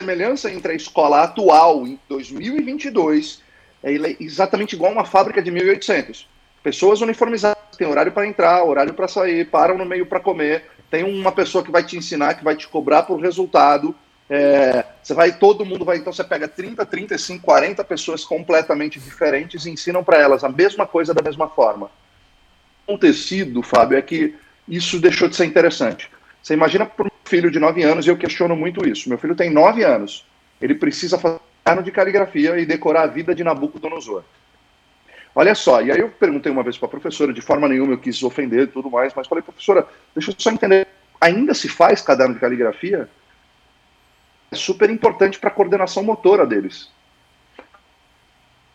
[0.00, 3.40] A semelhança entre a escola atual, em 2022,
[3.80, 6.28] é exatamente igual a uma fábrica de 1800.
[6.64, 10.64] Pessoas uniformizadas, tem horário para entrar, horário para sair, param no meio para comer.
[10.90, 13.94] Tem uma pessoa que vai te ensinar, que vai te cobrar por resultado.
[14.28, 19.66] É, você vai, todo mundo vai, então você pega 30, 35, 40 pessoas completamente diferentes
[19.66, 21.90] e ensinam para elas a mesma coisa da mesma forma.
[22.86, 24.34] O acontecido, Fábio, é que
[24.68, 26.10] isso deixou de ser interessante.
[26.42, 29.08] Você imagina para um filho de 9 anos, e eu questiono muito isso.
[29.08, 30.24] Meu filho tem 9 anos,
[30.60, 31.40] ele precisa fazer
[31.84, 34.24] de caligrafia e decorar a vida de Nabucodonosor.
[35.34, 37.98] Olha só, e aí eu perguntei uma vez para a professora, de forma nenhuma eu
[37.98, 40.86] quis ofender e tudo mais, mas falei, professora, deixa eu só entender,
[41.20, 43.08] ainda se faz caderno de caligrafia?
[44.50, 46.90] É super importante para a coordenação motora deles.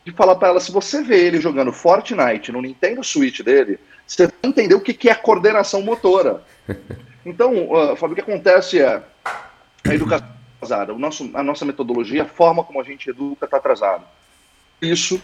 [0.03, 4.25] De falar para ela, se você vê ele jogando Fortnite no Nintendo Switch dele, você
[4.25, 6.43] vai entender o que, que é coordenação motora.
[7.25, 9.03] Então, uh, Fábio, o que acontece é
[9.85, 13.57] a educação atrasada, o nosso, a nossa metodologia, a forma como a gente educa está
[13.57, 14.05] atrasada.
[14.81, 15.21] Isso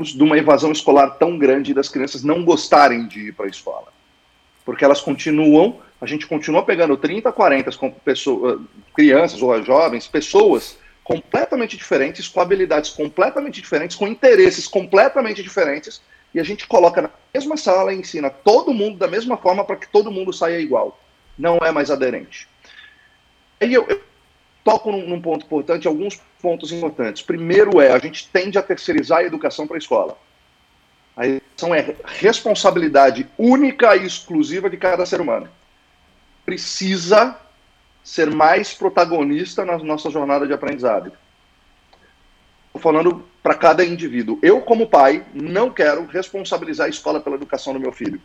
[0.00, 3.92] de uma evasão escolar tão grande das crianças não gostarem de ir para a escola.
[4.64, 7.70] Porque elas continuam, a gente continua pegando 30, 40
[8.04, 8.60] pessoas,
[8.94, 16.00] crianças ou jovens, pessoas completamente diferentes, com habilidades completamente diferentes, com interesses completamente diferentes,
[16.34, 19.76] e a gente coloca na mesma sala e ensina todo mundo da mesma forma para
[19.76, 20.98] que todo mundo saia igual.
[21.36, 22.48] Não é mais aderente.
[23.60, 24.00] Aí eu, eu
[24.64, 27.22] toco num, num, ponto importante, alguns pontos importantes.
[27.22, 30.18] Primeiro é, a gente tende a terceirizar a educação para a escola.
[31.16, 35.48] A educação é responsabilidade única e exclusiva de cada ser humano.
[36.44, 37.38] Precisa
[38.02, 41.12] ser mais protagonista na nossa jornada de aprendizado.
[42.66, 44.38] Estou falando para cada indivíduo.
[44.42, 48.20] Eu, como pai, não quero responsabilizar a escola pela educação do meu filho.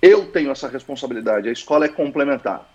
[0.00, 1.48] Eu tenho essa responsabilidade.
[1.48, 2.66] A escola é complementar.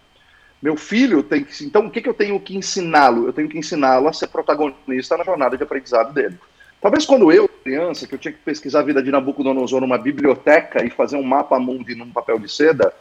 [0.64, 1.66] Meu filho tem que.
[1.66, 3.28] Então, o que, que eu tenho que ensiná-lo?
[3.28, 6.40] Eu tenho que ensiná-lo a ser protagonista na jornada de aprendizado dele.
[6.82, 10.86] Talvez quando eu, criança, que eu tinha que pesquisar a vida de Nabucodonosor numa biblioteca
[10.86, 12.94] e fazer um mapa mundi num papel de seda,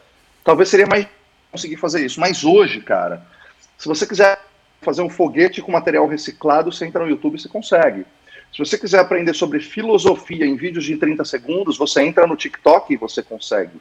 [0.43, 1.07] talvez seria mais
[1.53, 2.19] conseguir fazer isso.
[2.19, 3.25] Mas hoje, cara,
[3.77, 4.41] se você quiser
[4.81, 8.05] fazer um foguete com material reciclado, você entra no YouTube e você consegue.
[8.51, 12.93] Se você quiser aprender sobre filosofia em vídeos de 30 segundos, você entra no TikTok
[12.93, 13.79] e você consegue.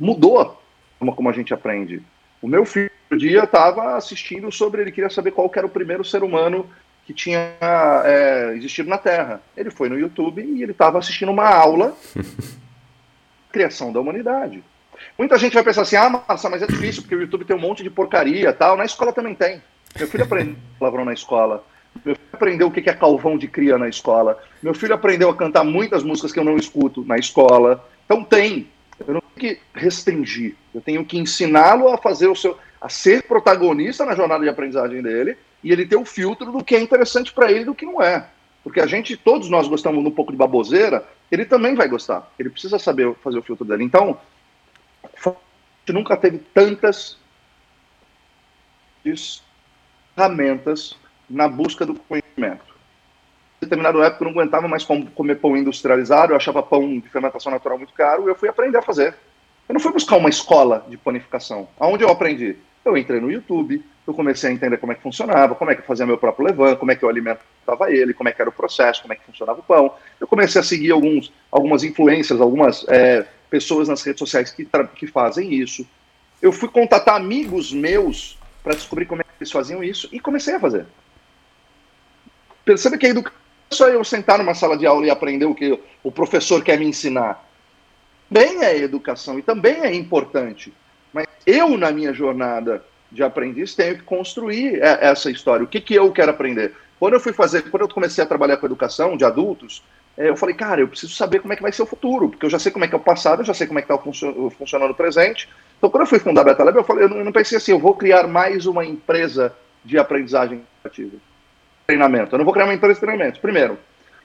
[0.00, 0.56] Mudou a
[0.98, 2.02] forma como a gente aprende.
[2.40, 6.22] O meu filho, dia, estava assistindo sobre, ele queria saber qual era o primeiro ser
[6.22, 6.68] humano
[7.06, 7.54] que tinha
[8.04, 9.40] é, existido na Terra.
[9.56, 11.96] Ele foi no YouTube e ele estava assistindo uma aula
[13.50, 14.62] criação da humanidade.
[15.16, 17.60] Muita gente vai pensar assim, ah, massa, mas é difícil, porque o YouTube tem um
[17.60, 18.76] monte de porcaria tal.
[18.76, 19.62] Na escola também tem.
[19.96, 21.64] Meu filho aprendeu palavrão na escola.
[22.04, 24.38] Meu filho aprendeu o que é calvão de cria na escola.
[24.62, 27.84] Meu filho aprendeu a cantar muitas músicas que eu não escuto na escola.
[28.04, 28.68] Então tem.
[29.06, 30.56] Eu não tenho que restringir.
[30.74, 32.58] Eu tenho que ensiná-lo a fazer o seu.
[32.80, 36.76] A ser protagonista na jornada de aprendizagem dele e ele ter o filtro do que
[36.76, 38.28] é interessante para ele e do que não é.
[38.62, 42.30] Porque a gente, todos nós gostamos um pouco de baboseira, ele também vai gostar.
[42.38, 43.84] Ele precisa saber fazer o filtro dele.
[43.84, 44.18] Então,
[45.04, 47.16] a gente nunca teve tantas
[50.14, 50.96] ferramentas
[51.28, 52.76] na busca do conhecimento.
[53.60, 57.50] Em determinada época eu não aguentava mais comer pão industrializado, eu achava pão de fermentação
[57.50, 59.14] natural muito caro, e eu fui aprender a fazer.
[59.68, 61.68] Eu não fui buscar uma escola de panificação.
[61.78, 62.56] Aonde eu aprendi?
[62.88, 65.82] Eu entrei no YouTube, eu comecei a entender como é que funcionava, como é que
[65.82, 68.48] eu fazia meu próprio levan, como é que eu alimentava ele, como é que era
[68.48, 69.92] o processo, como é que funcionava o pão.
[70.18, 75.06] Eu comecei a seguir alguns, algumas influências, algumas é, pessoas nas redes sociais que, que
[75.06, 75.86] fazem isso.
[76.40, 80.54] Eu fui contatar amigos meus para descobrir como é que eles faziam isso e comecei
[80.54, 80.86] a fazer.
[82.64, 83.38] Perceba que a educação
[83.70, 86.78] é só eu sentar numa sala de aula e aprender o que o professor quer
[86.78, 87.46] me ensinar.
[88.32, 90.72] Também é educação e também é importante.
[91.48, 95.64] Eu, na minha jornada de aprendiz, tenho que construir essa história.
[95.64, 96.74] O que, que eu quero aprender?
[97.00, 99.82] Quando eu fui fazer, quando eu comecei a trabalhar com educação de adultos,
[100.14, 102.44] é, eu falei, cara, eu preciso saber como é que vai ser o futuro, porque
[102.44, 103.90] eu já sei como é que é o passado, eu já sei como é que
[103.90, 105.48] está funcionando o presente.
[105.78, 107.78] Então, quando eu fui fundar a Beta Lab, eu falei, eu não, pensei assim, eu
[107.78, 111.16] vou criar mais uma empresa de aprendizagem ativa,
[111.86, 112.34] treinamento.
[112.34, 113.40] Eu não vou criar uma empresa de treinamento.
[113.40, 113.78] Primeiro,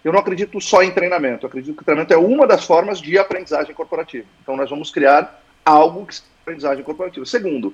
[0.03, 1.45] eu não acredito só em treinamento.
[1.45, 4.27] Eu acredito que treinamento é uma das formas de aprendizagem corporativa.
[4.41, 7.25] Então, nós vamos criar algo que aprendizagem corporativa.
[7.25, 7.73] Segundo,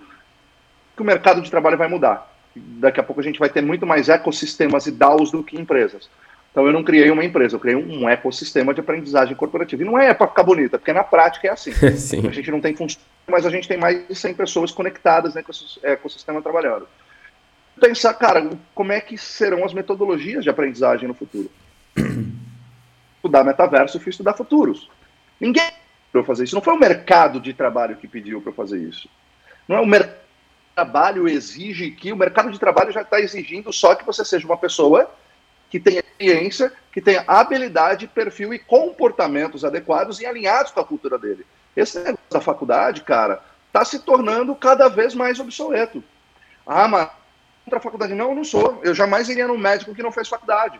[0.95, 2.33] que o mercado de trabalho vai mudar.
[2.55, 6.09] Daqui a pouco a gente vai ter muito mais ecossistemas e DAOs do que empresas.
[6.51, 9.83] Então eu não criei uma empresa, eu criei um ecossistema de aprendizagem corporativa.
[9.83, 11.71] E não é para ficar bonita, porque na prática é assim.
[12.27, 15.79] a gente não tem função, mas a gente tem mais de 100 pessoas conectadas nesse
[15.83, 16.87] ecossistema trabalhando.
[17.79, 21.49] Pensar, cara, como é que serão as metodologias de aprendizagem no futuro?
[23.15, 24.89] estudar metaverso, eu fui estudar futuros.
[25.39, 25.69] Ninguém
[26.11, 26.55] para fazer isso.
[26.55, 29.09] Não foi o mercado de trabalho que pediu para fazer isso.
[29.67, 30.19] Não é o mercado
[30.79, 34.55] trabalho exige que o mercado de trabalho já está exigindo só que você seja uma
[34.55, 35.11] pessoa
[35.69, 41.19] que tenha experiência, que tenha habilidade, perfil e comportamentos adequados e alinhados com a cultura
[41.19, 41.45] dele.
[41.75, 46.03] Esse negócio da faculdade, cara, está se tornando cada vez mais obsoleto.
[46.65, 47.09] Ah, mas
[47.65, 48.15] contra a faculdade?
[48.15, 48.79] Não, eu não sou.
[48.81, 50.79] Eu jamais iria num médico que não fez faculdade.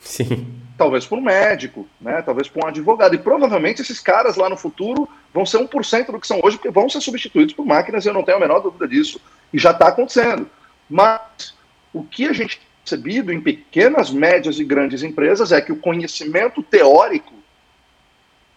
[0.00, 0.60] Sim.
[0.76, 2.20] Talvez por um médico, né?
[2.22, 3.14] talvez por um advogado.
[3.14, 6.70] E provavelmente esses caras lá no futuro vão ser 1% do que são hoje, porque
[6.70, 9.20] vão ser substituídos por máquinas, eu não tenho a menor dúvida disso.
[9.52, 10.50] E já está acontecendo.
[10.90, 11.54] Mas
[11.92, 15.76] o que a gente tem percebido em pequenas, médias e grandes empresas é que o
[15.76, 17.32] conhecimento teórico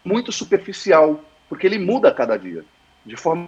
[0.04, 2.66] muito superficial, porque ele muda a cada dia,
[3.06, 3.48] de forma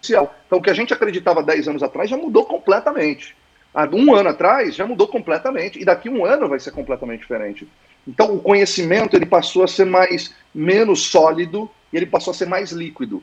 [0.00, 0.34] superficial.
[0.46, 3.36] Então, o que a gente acreditava 10 anos atrás já mudou completamente
[3.74, 7.66] há um ano atrás já mudou completamente e daqui um ano vai ser completamente diferente.
[8.06, 12.46] Então o conhecimento ele passou a ser mais menos sólido e ele passou a ser
[12.46, 13.22] mais líquido.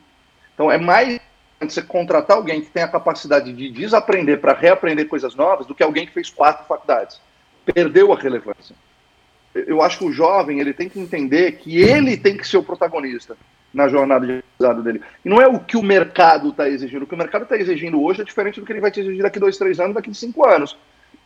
[0.54, 1.20] Então é mais
[1.60, 5.82] você contratar alguém que tem a capacidade de desaprender para reaprender coisas novas do que
[5.82, 7.20] alguém que fez quatro faculdades.
[7.64, 8.74] Perdeu a relevância.
[9.54, 12.62] Eu acho que o jovem ele tem que entender que ele tem que ser o
[12.62, 13.36] protagonista
[13.72, 15.02] na jornada de aprendizado dele.
[15.24, 17.02] E não é o que o mercado está exigindo.
[17.02, 19.22] O que o mercado está exigindo hoje é diferente do que ele vai te exigir
[19.22, 20.76] daqui dois, três anos, daqui cinco anos.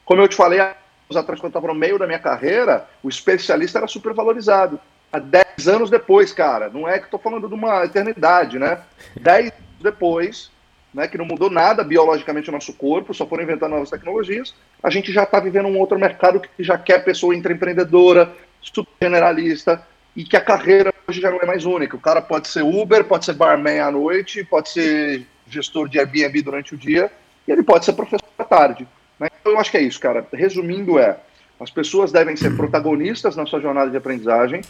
[0.04, 0.76] Como eu te falei anos
[1.16, 4.78] atrás, quando estava no meio da minha carreira, o especialista era super valorizado.
[5.12, 8.80] Há dez anos depois, cara, não é que estou falando de uma eternidade, né?
[9.18, 10.50] Dez anos depois,
[10.94, 14.88] né, que não mudou nada biologicamente o nosso corpo, só foram inventando novas tecnologias, a
[14.88, 20.22] gente já está vivendo um outro mercado que já quer pessoa intraempreendedora, super generalista, e
[20.22, 21.96] que a carreira hoje já não é mais única.
[21.96, 26.42] O cara pode ser Uber, pode ser barman à noite, pode ser gestor de Airbnb
[26.42, 27.10] durante o dia,
[27.46, 28.86] e ele pode ser professor à tarde.
[29.18, 29.28] Né?
[29.40, 30.26] Então eu acho que é isso, cara.
[30.32, 31.18] Resumindo é,
[31.60, 34.62] as pessoas devem ser protagonistas na sua jornada de aprendizagem,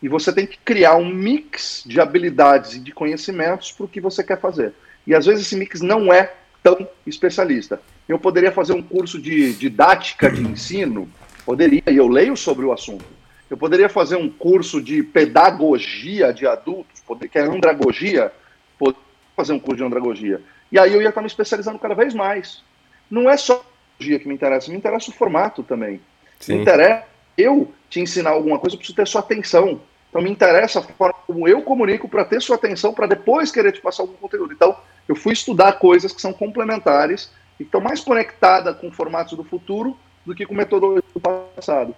[0.00, 4.00] e você tem que criar um mix de habilidades e de conhecimentos para o que
[4.00, 4.72] você quer fazer.
[5.06, 7.80] E às vezes esse mix não é tão especialista.
[8.08, 11.08] Eu poderia fazer um curso de didática de ensino,
[11.44, 13.17] poderia, e eu leio sobre o assunto
[13.50, 18.32] eu poderia fazer um curso de pedagogia de adultos, que é andragogia,
[18.78, 19.02] poderia
[19.36, 20.42] fazer um curso de andragogia.
[20.70, 22.62] E aí eu ia estar me especializando cada vez mais.
[23.10, 23.64] Não é só
[23.98, 26.00] que me interessa, me interessa o formato também.
[26.38, 26.54] Sim.
[26.54, 27.04] Me interessa
[27.36, 29.80] eu te ensinar alguma coisa, eu preciso ter sua atenção.
[30.08, 33.72] Então me interessa a forma como eu comunico para ter sua atenção, para depois querer
[33.72, 34.52] te passar algum conteúdo.
[34.52, 39.44] Então eu fui estudar coisas que são complementares e estão mais conectadas com formatos do
[39.44, 41.94] futuro do que com metodologia do passado.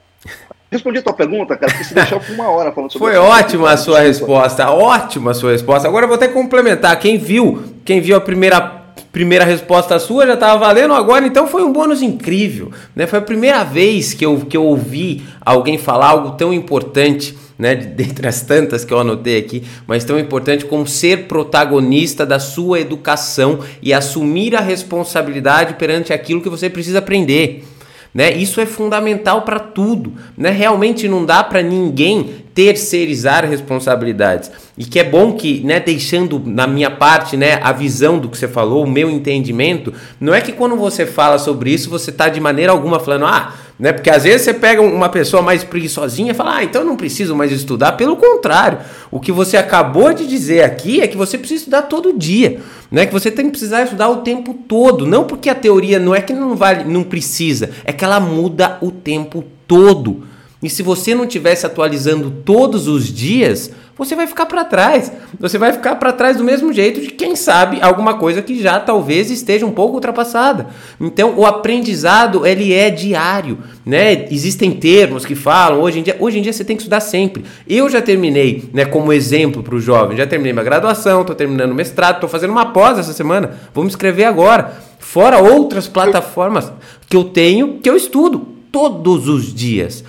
[0.70, 3.72] Respondi a tua pergunta, cara, porque se deixar por uma hora falando sobre Foi ótima
[3.72, 5.88] a sua resposta, ótima a sua resposta.
[5.88, 6.96] Agora eu vou até complementar.
[7.00, 8.80] Quem viu, quem viu a primeira
[9.11, 13.09] primeira resposta sua já estava valendo agora, então foi um bônus incrível, né?
[13.09, 17.74] Foi a primeira vez que eu, que eu ouvi alguém falar algo tão importante, né?
[17.74, 22.78] Dentre as tantas que eu anotei aqui, mas tão importante como ser protagonista da sua
[22.78, 27.64] educação e assumir a responsabilidade perante aquilo que você precisa aprender.
[28.12, 28.32] Né?
[28.32, 30.12] Isso é fundamental para tudo.
[30.36, 30.50] Né?
[30.50, 34.50] Realmente não dá para ninguém terceirizar responsabilidades.
[34.76, 38.36] E que é bom que, né, deixando na minha parte, né, a visão do que
[38.36, 42.28] você falou, o meu entendimento, não é que quando você fala sobre isso, você está
[42.28, 46.32] de maneira alguma falando, ah, né, porque às vezes você pega uma pessoa mais preguiçosinha
[46.32, 47.92] e fala, ah, então eu não preciso mais estudar.
[47.92, 48.78] Pelo contrário,
[49.10, 53.06] o que você acabou de dizer aqui é que você precisa estudar todo dia, né,
[53.06, 56.20] que você tem que precisar estudar o tempo todo, não porque a teoria não é
[56.20, 60.29] que não vale, não precisa, é que ela muda o tempo todo.
[60.62, 65.12] E se você não estiver se atualizando todos os dias, você vai ficar para trás.
[65.38, 68.78] Você vai ficar para trás do mesmo jeito de quem sabe alguma coisa que já
[68.78, 70.68] talvez esteja um pouco ultrapassada.
[71.00, 74.26] Então, o aprendizado ele é diário, né?
[74.30, 77.44] Existem termos que falam hoje em dia, hoje em dia você tem que estudar sempre.
[77.66, 81.72] Eu já terminei, né, como exemplo para o jovem, já terminei minha graduação, estou terminando
[81.72, 84.72] o mestrado, estou fazendo uma pós essa semana, vou me inscrever agora.
[84.98, 86.70] Fora outras plataformas
[87.08, 90.04] que eu tenho que eu estudo todos os dias.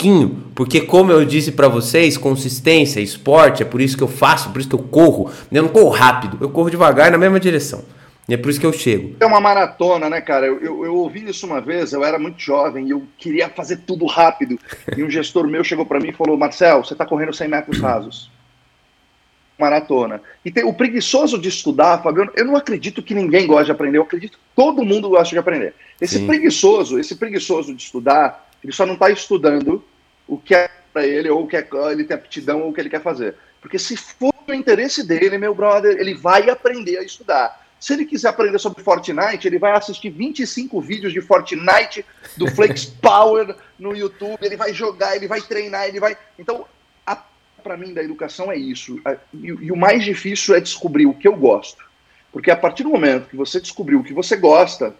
[0.00, 4.48] Pouquinho, porque como eu disse para vocês, consistência, esporte, é por isso que eu faço,
[4.48, 5.30] por isso que eu corro.
[5.52, 7.84] Eu não corro rápido, eu corro devagar na mesma direção.
[8.26, 9.16] E é por isso que eu chego.
[9.20, 10.46] É uma maratona, né, cara?
[10.46, 13.82] Eu, eu, eu ouvi isso uma vez, eu era muito jovem e eu queria fazer
[13.86, 14.58] tudo rápido.
[14.96, 17.78] E um gestor meu chegou para mim e falou: Marcel, você está correndo 100 metros
[17.78, 18.30] rasos.
[19.58, 20.22] Maratona.
[20.42, 23.98] E tem, o preguiçoso de estudar, Fabiano, eu não acredito que ninguém gosta de aprender,
[23.98, 25.74] eu acredito que todo mundo gosta de aprender.
[26.00, 26.26] Esse Sim.
[26.26, 29.84] preguiçoso, esse preguiçoso de estudar, ele só não está estudando
[30.30, 32.80] o que é para ele, ou o que é, ele tem aptidão, ou o que
[32.80, 33.34] ele quer fazer.
[33.60, 37.66] Porque se for o interesse dele, meu brother, ele vai aprender a estudar.
[37.80, 42.04] Se ele quiser aprender sobre Fortnite, ele vai assistir 25 vídeos de Fortnite,
[42.36, 46.16] do Flex Power no YouTube, ele vai jogar, ele vai treinar, ele vai.
[46.38, 46.64] Então,
[47.60, 49.00] para mim da educação é isso.
[49.34, 51.84] E, e, o mais difícil é descobrir o que eu gosto.
[52.32, 54.94] Porque a partir do momento que você descobriu o que você gosta,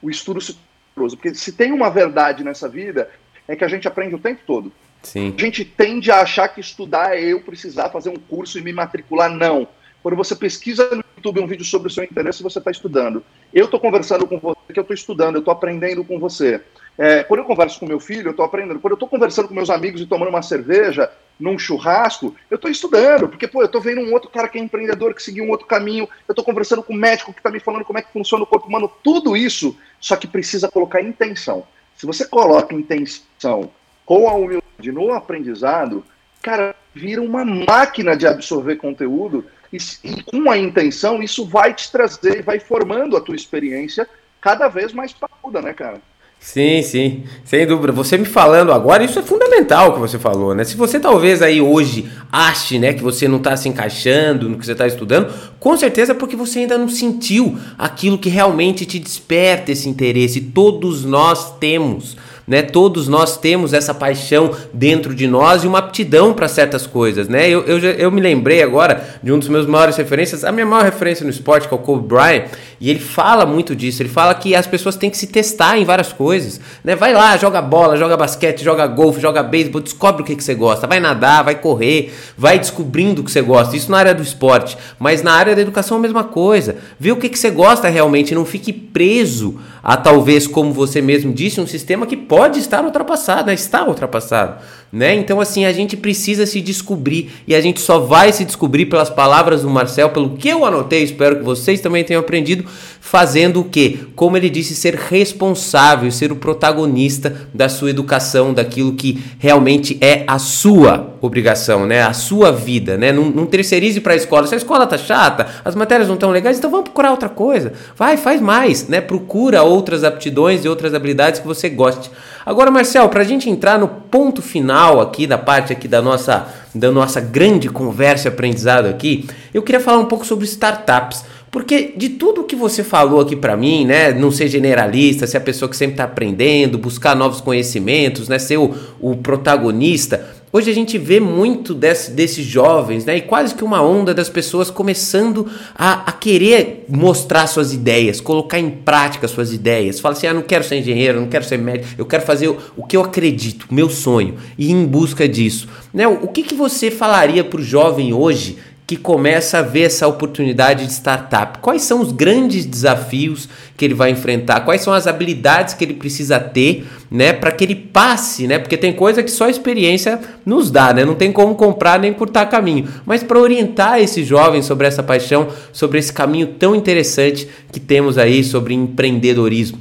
[0.00, 0.56] o estudo se
[0.94, 3.10] porque se tem uma verdade nessa vida,
[3.50, 4.72] é que a gente aprende o tempo todo.
[5.02, 5.34] Sim.
[5.36, 8.72] A gente tende a achar que estudar é eu precisar fazer um curso e me
[8.72, 9.28] matricular.
[9.28, 9.66] Não.
[10.02, 13.24] Quando você pesquisa no YouTube um vídeo sobre o seu interesse, você está estudando.
[13.52, 16.60] Eu estou conversando com você, que eu estou estudando, eu estou aprendendo com você.
[16.96, 18.78] É, quando eu converso com meu filho, eu estou aprendendo.
[18.78, 22.70] Quando eu estou conversando com meus amigos e tomando uma cerveja num churrasco, eu estou
[22.70, 25.50] estudando, porque pô, eu estou vendo um outro cara que é empreendedor, que seguiu um
[25.50, 28.12] outro caminho, eu estou conversando com um médico que está me falando como é que
[28.12, 31.66] funciona o corpo humano, tudo isso, só que precisa colocar intenção.
[32.00, 33.70] Se você coloca intenção
[34.06, 36.02] com a humildade no aprendizado,
[36.40, 41.92] cara, vira uma máquina de absorver conteúdo e, e com a intenção, isso vai te
[41.92, 44.08] trazer, vai formando a tua experiência
[44.40, 46.00] cada vez mais parruda, né, cara?
[46.42, 47.92] Sim, sim, sem dúvida.
[47.92, 50.64] Você me falando agora, isso é fundamental que você falou, né?
[50.64, 54.64] Se você talvez aí hoje ache, né, que você não está se encaixando no que
[54.64, 58.98] você está estudando, com certeza é porque você ainda não sentiu aquilo que realmente te
[58.98, 60.40] desperta esse interesse.
[60.40, 62.16] Todos nós temos
[62.50, 62.62] né?
[62.62, 67.48] Todos nós temos essa paixão dentro de nós e uma aptidão para certas coisas, né?
[67.48, 70.84] Eu, eu, eu me lembrei agora de um dos meus maiores referências, a minha maior
[70.84, 72.46] referência no esporte, que é o Kobe Bryant,
[72.80, 74.02] e ele fala muito disso.
[74.02, 76.96] Ele fala que as pessoas têm que se testar em várias coisas, né?
[76.96, 80.56] Vai lá, joga bola, joga basquete, joga golfe, joga beisebol, descobre o que, que você
[80.56, 80.88] gosta.
[80.88, 83.76] Vai nadar, vai correr, vai descobrindo o que você gosta.
[83.76, 86.78] Isso na área do esporte, mas na área da educação a mesma coisa.
[86.98, 91.32] Vê o que, que você gosta realmente, não fique preso a talvez, como você mesmo
[91.32, 93.54] disse, um sistema que pode estar ultrapassado, né?
[93.54, 94.62] está ultrapassado.
[94.92, 95.14] Né?
[95.14, 99.08] Então, assim, a gente precisa se descobrir e a gente só vai se descobrir pelas
[99.08, 102.64] palavras do Marcel, pelo que eu anotei, espero que vocês também tenham aprendido,
[103.00, 104.08] fazendo o que?
[104.16, 110.24] Como ele disse, ser responsável, ser o protagonista da sua educação, daquilo que realmente é
[110.26, 112.02] a sua obrigação, né?
[112.02, 113.12] A sua vida, né?
[113.12, 114.46] Não, não terceirize para a escola.
[114.46, 117.72] Se a escola tá chata, as matérias não estão legais, então vamos procurar outra coisa.
[117.96, 119.00] Vai, faz mais, né?
[119.00, 122.10] Procura outras aptidões e outras habilidades que você goste.
[122.50, 126.52] Agora, Marcel, para a gente entrar no ponto final aqui da parte aqui da nossa
[126.74, 129.24] da nossa grande conversa e aprendizado aqui,
[129.54, 131.24] eu queria falar um pouco sobre startups.
[131.48, 135.40] Porque de tudo que você falou aqui para mim, né, não ser generalista, ser a
[135.40, 140.74] pessoa que sempre está aprendendo, buscar novos conhecimentos, né, ser o, o protagonista, Hoje a
[140.74, 143.18] gente vê muito desse, desses jovens, né?
[143.18, 148.58] E quase que uma onda das pessoas começando a, a, querer mostrar suas ideias, colocar
[148.58, 150.00] em prática suas ideias.
[150.00, 152.58] Fala assim: ah, não quero ser engenheiro, não quero ser médico, eu quero fazer o,
[152.76, 155.68] o que eu acredito, meu sonho, e ir em busca disso.
[155.94, 156.08] Né?
[156.08, 158.58] O, o que, que você falaria para o jovem hoje
[158.90, 161.60] que começa a ver essa oportunidade de startup?
[161.60, 164.62] Quais são os grandes desafios que ele vai enfrentar?
[164.62, 168.58] Quais são as habilidades que ele precisa ter, né, para que ele passe, né?
[168.58, 171.04] Porque tem coisa que só a experiência nos dá, né?
[171.04, 172.88] Não tem como comprar nem cortar caminho.
[173.06, 178.18] Mas para orientar esse jovem sobre essa paixão, sobre esse caminho tão interessante que temos
[178.18, 179.78] aí sobre empreendedorismo.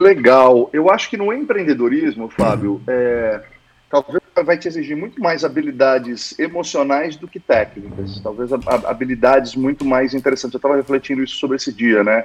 [0.00, 0.68] Legal.
[0.72, 3.40] Eu acho que no empreendedorismo, Fábio, é,
[3.88, 8.20] talvez vai te exigir muito mais habilidades emocionais do que técnicas.
[8.20, 10.54] Talvez habilidades muito mais interessantes.
[10.54, 12.24] Eu estava refletindo isso sobre esse dia, né?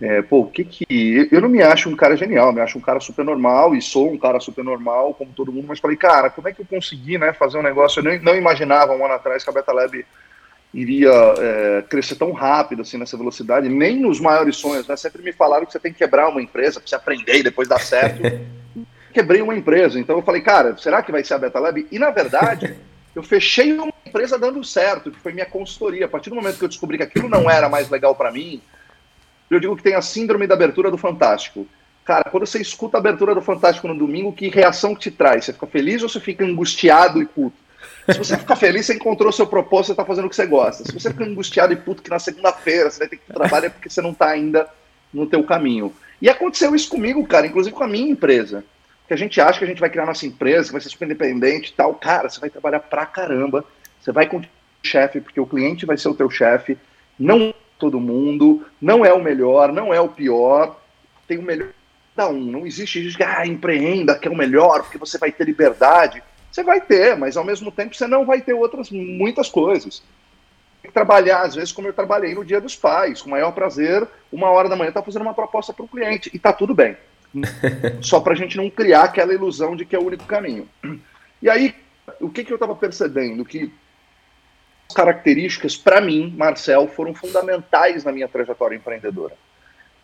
[0.00, 1.28] É, pô, o que que.
[1.30, 4.12] Eu não me acho um cara genial, me acho um cara super normal e sou
[4.12, 7.16] um cara super normal, como todo mundo, mas falei, cara, como é que eu consegui
[7.16, 8.00] né, fazer um negócio?
[8.00, 10.04] Eu nem, não imaginava um ano atrás que a Beta Lab
[10.72, 14.96] iria é, crescer tão rápido, assim, nessa velocidade, nem nos maiores sonhos, né?
[14.96, 17.68] Sempre me falaram que você tem que quebrar uma empresa para você aprender e depois
[17.68, 18.22] dar certo.
[19.14, 19.98] quebrei uma empresa.
[19.98, 21.86] Então eu falei, cara, será que vai ser a Beta Lab?
[21.90, 22.76] E na verdade,
[23.14, 26.06] eu fechei uma empresa dando certo, que foi minha consultoria.
[26.06, 28.60] A partir do momento que eu descobri que aquilo não era mais legal para mim,
[29.48, 31.66] eu digo que tem a síndrome da abertura do Fantástico.
[32.04, 35.44] Cara, quando você escuta a abertura do Fantástico no domingo, que reação que te traz?
[35.44, 37.56] Você fica feliz ou você fica angustiado e puto?
[38.10, 40.84] Se você ficar feliz, você encontrou seu propósito, você está fazendo o que você gosta.
[40.84, 43.70] Se você fica angustiado e puto que na segunda-feira você vai ter que trabalhar é
[43.70, 44.68] porque você não está ainda
[45.12, 45.94] no teu caminho.
[46.20, 48.62] E aconteceu isso comigo, cara, inclusive com a minha empresa
[49.06, 51.04] que a gente acha que a gente vai criar nossa empresa, que vai ser super
[51.04, 51.94] independente e tal.
[51.94, 53.64] Cara, você vai trabalhar pra caramba,
[54.00, 54.44] você vai com o
[54.82, 56.78] chefe, porque o cliente vai ser o teu chefe,
[57.18, 60.80] não é todo mundo, não é o melhor, não é o pior,
[61.26, 61.68] tem o melhor
[62.14, 62.40] da um.
[62.44, 66.22] Não existe isso, ah, empreenda, que é o melhor, porque você vai ter liberdade.
[66.50, 70.02] Você vai ter, mas ao mesmo tempo você não vai ter outras muitas coisas.
[70.80, 73.52] Tem que trabalhar, às vezes, como eu trabalhei no Dia dos Pais, com o maior
[73.52, 76.74] prazer, uma hora da manhã, tá fazendo uma proposta para o cliente, e tá tudo
[76.74, 76.96] bem.
[78.00, 80.68] Só para a gente não criar aquela ilusão de que é o único caminho.
[81.42, 81.74] E aí,
[82.20, 83.44] o que, que eu estava percebendo?
[83.44, 83.72] Que
[84.88, 89.34] as características, para mim, Marcel, foram fundamentais na minha trajetória empreendedora.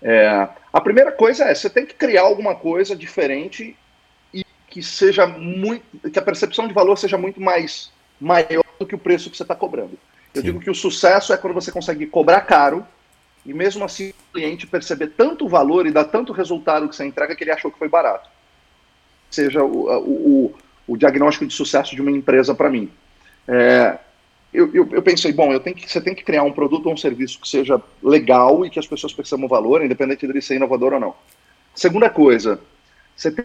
[0.02, 3.76] É, a primeira coisa é, você tem que criar alguma coisa diferente
[4.32, 8.94] e que seja muito, que a percepção de valor seja muito mais maior do que
[8.94, 9.98] o preço que você está cobrando.
[10.34, 10.46] Eu Sim.
[10.46, 12.86] digo que o sucesso é quando você consegue cobrar caro
[13.44, 17.34] e mesmo assim o cliente perceber tanto valor e dar tanto resultado que você entrega
[17.34, 18.28] que ele achou que foi barato.
[19.30, 20.54] Seja o, o,
[20.86, 22.90] o diagnóstico de sucesso de uma empresa para mim.
[23.46, 23.98] É,
[24.52, 26.96] eu, eu, eu, pensei, bom, eu que, você tem que criar um produto ou um
[26.96, 30.92] serviço que seja legal e que as pessoas percebam valor, independente de ele ser inovador
[30.94, 31.14] ou não.
[31.74, 32.60] Segunda coisa,
[33.16, 33.44] você tem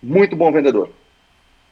[0.00, 0.90] muito bom vendedor.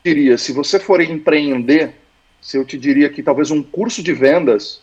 [0.04, 1.94] Eu diria, se você for empreender,
[2.40, 4.81] se eu te diria que talvez um curso de vendas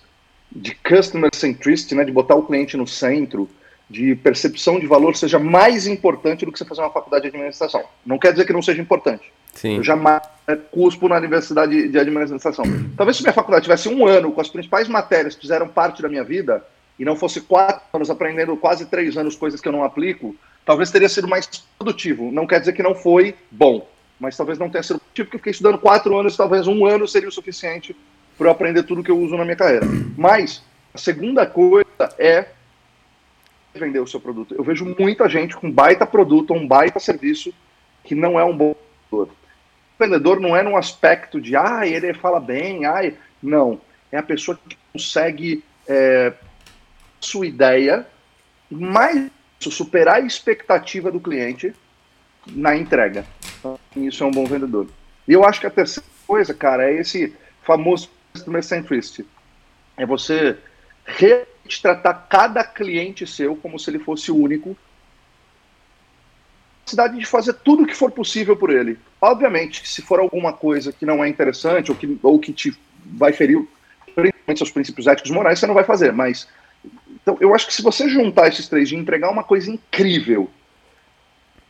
[0.51, 3.49] de customer centricity, né, de botar o cliente no centro,
[3.89, 7.83] de percepção de valor seja mais importante do que você fazer uma faculdade de administração.
[8.05, 9.31] Não quer dizer que não seja importante.
[9.53, 9.77] Sim.
[9.77, 10.21] Eu jamais
[10.71, 12.65] cuspo na universidade de administração.
[12.95, 16.09] Talvez se minha faculdade tivesse um ano com as principais matérias que fizeram parte da
[16.09, 16.63] minha vida
[16.99, 20.35] e não fosse quatro anos aprendendo quase três anos coisas que eu não aplico,
[20.65, 21.47] talvez teria sido mais
[21.77, 22.31] produtivo.
[22.31, 23.87] Não quer dizer que não foi bom,
[24.19, 27.07] mas talvez não tenha sido produtivo porque eu fiquei estudando quatro anos, talvez um ano
[27.07, 27.95] seria o suficiente
[28.39, 29.85] para eu aprender tudo que eu uso na minha carreira.
[30.17, 30.63] Mas
[30.93, 31.85] a segunda coisa
[32.17, 32.47] é
[33.75, 34.55] vender o seu produto.
[34.55, 37.53] Eu vejo muita gente com baita produto, um baita serviço
[38.01, 38.75] que não é um bom
[39.11, 39.33] vendedor.
[39.33, 43.81] O vendedor não é num aspecto de, ah, ele fala bem, ai, não.
[44.09, 46.33] É a pessoa que consegue é,
[47.19, 48.07] sua ideia,
[48.71, 49.29] mais
[49.59, 51.73] superar a expectativa do cliente
[52.47, 53.25] na entrega.
[53.59, 54.87] Então, isso é um bom vendedor.
[55.27, 59.25] E eu acho que a terceira coisa, cara, é esse famoso customer centricity.
[59.97, 60.57] É você
[61.05, 64.77] realmente tratar cada cliente seu como se ele fosse o único.
[66.85, 68.97] Cidade de fazer tudo o que for possível por ele.
[69.21, 72.75] Obviamente, se for alguma coisa que não é interessante ou que, ou que te
[73.05, 73.67] vai ferir
[74.15, 76.11] principalmente seus princípios éticos morais, você não vai fazer.
[76.11, 76.47] Mas
[77.21, 80.49] então, eu acho que se você juntar esses três de entregar uma coisa incrível,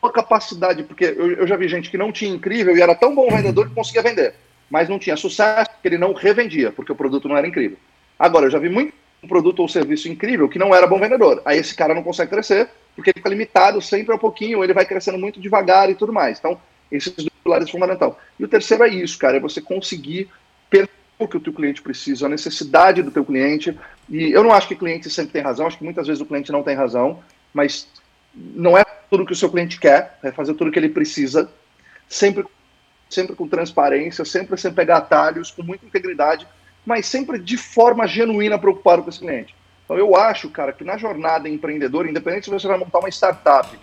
[0.02, 3.14] uma capacidade, porque eu, eu já vi gente que não tinha incrível e era tão
[3.14, 4.36] bom vendedor que conseguia vender
[4.70, 7.78] mas não tinha sucesso porque ele não revendia, porque o produto não era incrível.
[8.18, 8.94] Agora, eu já vi muito
[9.24, 11.42] um produto ou serviço incrível que não era bom vendedor.
[11.44, 14.86] Aí esse cara não consegue crescer, porque ele fica limitado sempre a pouquinho, ele vai
[14.86, 16.40] crescendo muito devagar e tudo mais.
[16.40, 16.60] Então,
[16.92, 18.20] esses dois pilares é fundamental.
[18.40, 20.30] E o terceiro é isso, cara, é você conseguir
[21.20, 23.78] o que o teu cliente precisa, a necessidade do teu cliente.
[24.10, 26.26] E eu não acho que o cliente sempre tem razão, acho que muitas vezes o
[26.26, 27.20] cliente não tem razão,
[27.54, 27.88] mas
[28.34, 31.52] não é tudo que o seu cliente quer, é fazer tudo que ele precisa,
[32.08, 32.46] sempre,
[33.10, 36.48] sempre com transparência, sempre sem pegar atalhos, com muita integridade,
[36.86, 39.56] mas sempre de forma genuína preocupado com esse cliente.
[39.84, 43.78] Então eu acho, cara, que na jornada empreendedora, independente se você vai montar uma startup,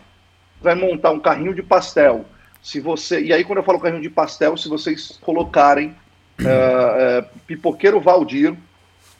[0.61, 2.25] vai montar um carrinho de pastel,
[2.63, 3.21] se você.
[3.21, 5.89] E aí, quando eu falo carrinho de pastel, se vocês colocarem
[6.41, 8.57] uh, uh, Pipoqueiro Valdir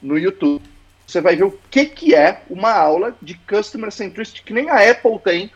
[0.01, 0.63] no YouTube,
[1.07, 4.91] você vai ver o que, que é uma aula de Customer Centricity que nem a
[4.91, 5.51] Apple tem,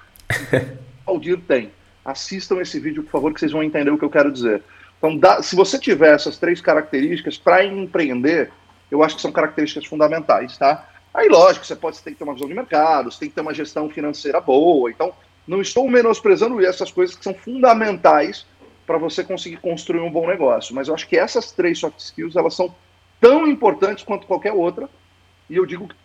[1.07, 1.71] Valdir tem.
[2.05, 4.63] Assistam esse vídeo, por favor, que vocês vão entender o que eu quero dizer.
[4.99, 8.51] Então, dá, se você tiver essas três características para empreender,
[8.91, 10.89] eu acho que são características fundamentais, tá?
[11.13, 13.41] Aí, lógico, você pode ter que ter uma visão de mercado, você tem que ter
[13.41, 14.91] uma gestão financeira boa.
[14.91, 15.13] Então,
[15.47, 18.47] não estou menosprezando essas coisas que são fundamentais
[18.87, 20.75] para você conseguir construir um bom negócio.
[20.75, 22.75] Mas eu acho que essas três soft skills elas são
[23.21, 24.89] tão importantes quanto qualquer outra.
[25.49, 25.97] E eu digo que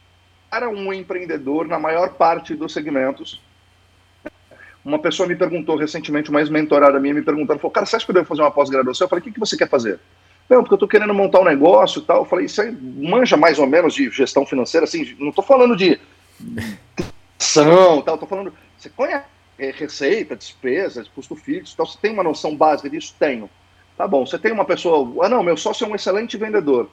[0.49, 3.41] para um empreendedor, na maior parte dos segmentos,
[4.85, 8.11] uma pessoa me perguntou recentemente, uma ex-mentorada minha me perguntando, falou, cara, você acha que
[8.11, 9.05] eu devo fazer uma pós-graduação?
[9.05, 9.99] Eu falei, o que, que você quer fazer?
[10.47, 12.17] Não, porque eu estou querendo montar um negócio e tal.
[12.17, 14.83] Eu falei, você manja mais ou menos de gestão financeira?
[14.83, 15.99] Assim, não estou falando de
[17.39, 18.53] ação tal, estou falando...
[18.77, 19.25] Você conhece
[19.57, 23.15] é, receita, despesas, custo fixo, então você tem uma noção básica disso?
[23.17, 23.49] Tenho.
[23.97, 26.89] Tá bom, você tem uma pessoa, ah não, meu sócio é um excelente vendedor.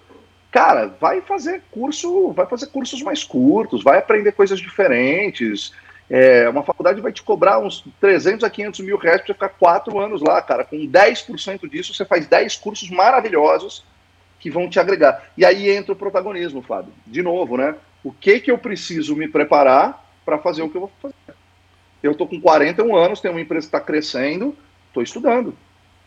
[0.51, 5.73] Cara, vai fazer curso, vai fazer cursos mais curtos, vai aprender coisas diferentes.
[6.11, 9.99] É, uma faculdade vai te cobrar uns 300 a 500 mil reais para ficar quatro
[9.99, 10.65] anos lá, cara.
[10.65, 13.85] Com 10% disso, você faz 10 cursos maravilhosos
[14.39, 15.31] que vão te agregar.
[15.37, 16.93] E aí entra o protagonismo, Fábio.
[17.07, 17.77] De novo, né?
[18.03, 21.15] O que que eu preciso me preparar para fazer o que eu vou fazer?
[22.03, 24.57] Eu estou com 41 anos, tenho uma empresa que está crescendo,
[24.89, 25.57] estou estudando.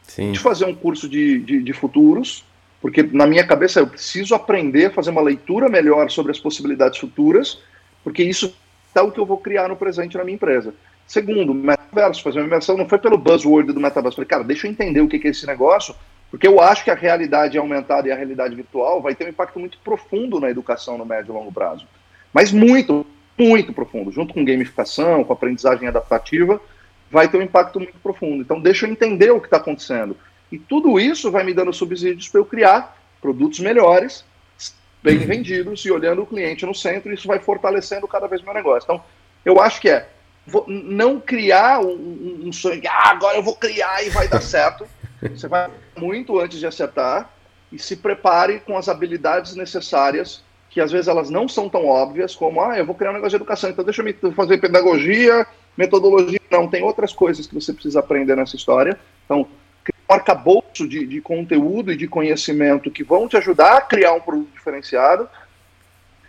[0.04, 0.34] Sim.
[0.34, 2.46] De fazer um curso de, de, de, futuros,
[2.82, 7.00] porque na minha cabeça eu preciso aprender a fazer uma leitura melhor sobre as possibilidades
[7.00, 7.60] futuras,
[8.04, 8.54] porque isso
[9.02, 10.74] o que eu vou criar no presente na minha empresa.
[11.08, 14.16] Segundo, metaverso, fazer uma imersão não foi pelo buzzword do metaverso.
[14.16, 15.96] Falei, cara, deixa eu entender o que é esse negócio,
[16.32, 19.60] porque eu acho que a realidade aumentada e a realidade virtual vai ter um impacto
[19.60, 21.88] muito profundo na educação no médio e longo prazo.
[22.34, 23.06] Mas muito,
[23.38, 26.60] muito profundo, junto com gamificação, com aprendizagem adaptativa,
[27.10, 28.42] vai ter um impacto muito profundo.
[28.42, 30.18] Então, deixa eu entender o que está acontecendo.
[30.52, 34.26] E tudo isso vai me dando subsídios para eu criar produtos melhores,
[35.06, 35.28] bem uhum.
[35.28, 38.86] vendidos e olhando o cliente no centro, isso vai fortalecendo cada vez meu negócio.
[38.86, 39.04] Então,
[39.46, 40.10] eu acho que é
[40.68, 44.88] não criar um, um sonho, ah, agora eu vou criar e vai dar certo.
[45.22, 47.30] Você vai muito antes de acertar
[47.72, 52.36] e se prepare com as habilidades necessárias que às vezes elas não são tão óbvias
[52.36, 55.48] como, ah, eu vou criar um negócio de educação, então deixa eu fazer pedagogia,
[55.78, 56.40] metodologia.
[56.52, 59.00] Não, tem outras coisas que você precisa aprender nessa história.
[59.24, 59.48] Então,
[60.08, 64.52] arcabouço de, de conteúdo e de conhecimento que vão te ajudar a criar um produto
[64.54, 65.28] diferenciado.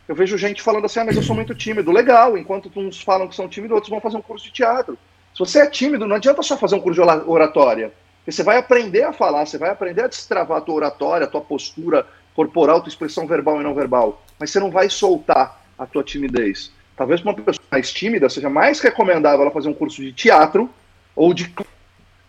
[0.08, 1.90] Eu vejo gente falando assim, ah, mas eu sou muito tímido.
[1.90, 4.96] Legal, enquanto uns falam que são tímidos, outros vão fazer um curso de teatro.
[5.34, 7.92] Se você é tímido, não adianta só fazer um curso de oratória.
[8.24, 11.40] Você vai aprender a falar, você vai aprender a destravar a tua oratória, a tua
[11.40, 16.02] postura corporal, tua expressão verbal e não verbal mas você não vai soltar a tua
[16.02, 16.72] timidez.
[16.96, 20.70] Talvez para uma pessoa mais tímida seja mais recomendável ela fazer um curso de teatro
[21.14, 21.52] ou de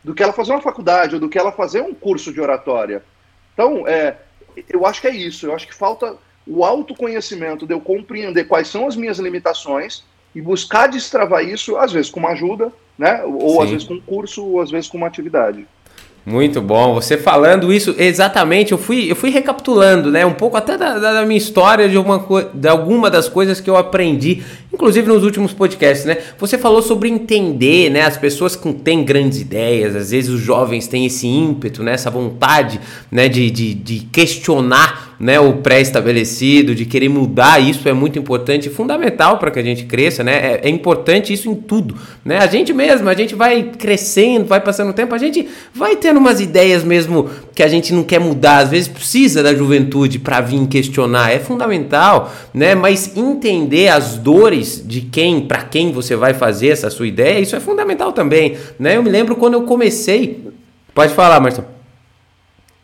[0.07, 3.03] do que ela fazer uma faculdade ou do que ela fazer um curso de oratória.
[3.53, 4.15] Então, é,
[4.69, 5.45] eu acho que é isso.
[5.45, 6.15] Eu acho que falta
[6.47, 11.91] o autoconhecimento de eu compreender quais são as minhas limitações e buscar destravar isso, às
[11.91, 13.21] vezes com uma ajuda, né?
[13.25, 13.63] Ou Sim.
[13.63, 15.67] às vezes com um curso, ou às vezes com uma atividade.
[16.29, 16.93] Muito bom.
[16.93, 20.25] Você falando isso, exatamente, eu fui, eu fui recapitulando, né?
[20.25, 22.21] Um pouco até da, da minha história, de, uma,
[22.53, 26.17] de alguma das coisas que eu aprendi, inclusive nos últimos podcasts, né?
[26.37, 28.01] Você falou sobre entender, né?
[28.01, 31.93] As pessoas que têm grandes ideias, às vezes os jovens têm esse ímpeto, né?
[31.93, 33.29] Essa vontade, né?
[33.29, 39.37] De, de, de questionar né, o pré-estabelecido, de querer mudar, isso é muito importante fundamental
[39.39, 40.33] para que a gente cresça, né?
[40.33, 42.37] É, é, importante isso em tudo, né?
[42.37, 46.17] A gente mesmo, a gente vai crescendo, vai passando o tempo, a gente vai tendo
[46.19, 50.39] umas ideias mesmo que a gente não quer mudar, às vezes precisa da juventude para
[50.39, 52.75] vir questionar, é fundamental, né?
[52.75, 57.55] Mas entender as dores de quem, para quem você vai fazer essa sua ideia, isso
[57.55, 58.97] é fundamental também, né?
[58.97, 60.43] Eu me lembro quando eu comecei,
[60.93, 61.76] pode falar, Marcelo